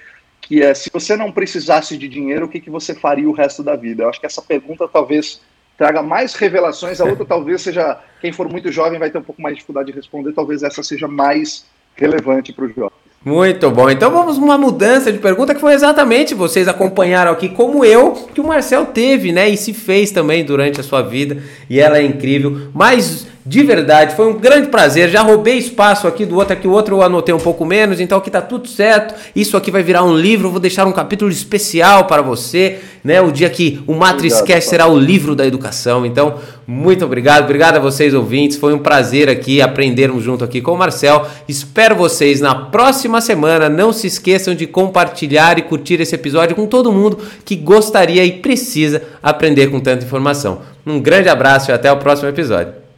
[0.47, 3.65] que é se você não precisasse de dinheiro, o que, que você faria o resto
[3.65, 4.05] da vida?
[4.05, 5.41] Eu acho que essa pergunta talvez
[5.77, 9.43] traga mais revelações, a outra talvez seja, quem for muito jovem vai ter um pouco
[9.43, 11.67] mais de dificuldade de responder, talvez essa seja mais
[11.97, 12.95] relevante para os jovens.
[13.25, 13.91] Muito bom.
[13.91, 18.41] Então vamos uma mudança de pergunta que foi exatamente vocês acompanharam aqui como eu que
[18.41, 22.03] o Marcel teve, né, e se fez também durante a sua vida, e ela é
[22.05, 22.71] incrível.
[22.73, 25.09] Mas de verdade, foi um grande prazer.
[25.09, 28.19] Já roubei espaço aqui do outro, aqui o outro eu anotei um pouco menos, então
[28.19, 29.15] aqui tá tudo certo.
[29.37, 33.21] Isso aqui vai virar um livro, vou deixar um capítulo especial para você, né?
[33.21, 36.05] O dia que o Matrix Cash será o livro da educação.
[36.05, 37.45] Então, muito obrigado.
[37.45, 38.57] Obrigado a vocês ouvintes.
[38.57, 41.25] Foi um prazer aqui aprendermos junto aqui com o Marcel.
[41.47, 43.69] Espero vocês na próxima semana.
[43.69, 48.33] Não se esqueçam de compartilhar e curtir esse episódio com todo mundo que gostaria e
[48.33, 50.63] precisa aprender com tanta informação.
[50.85, 52.86] Um grande abraço e até o próximo episódio.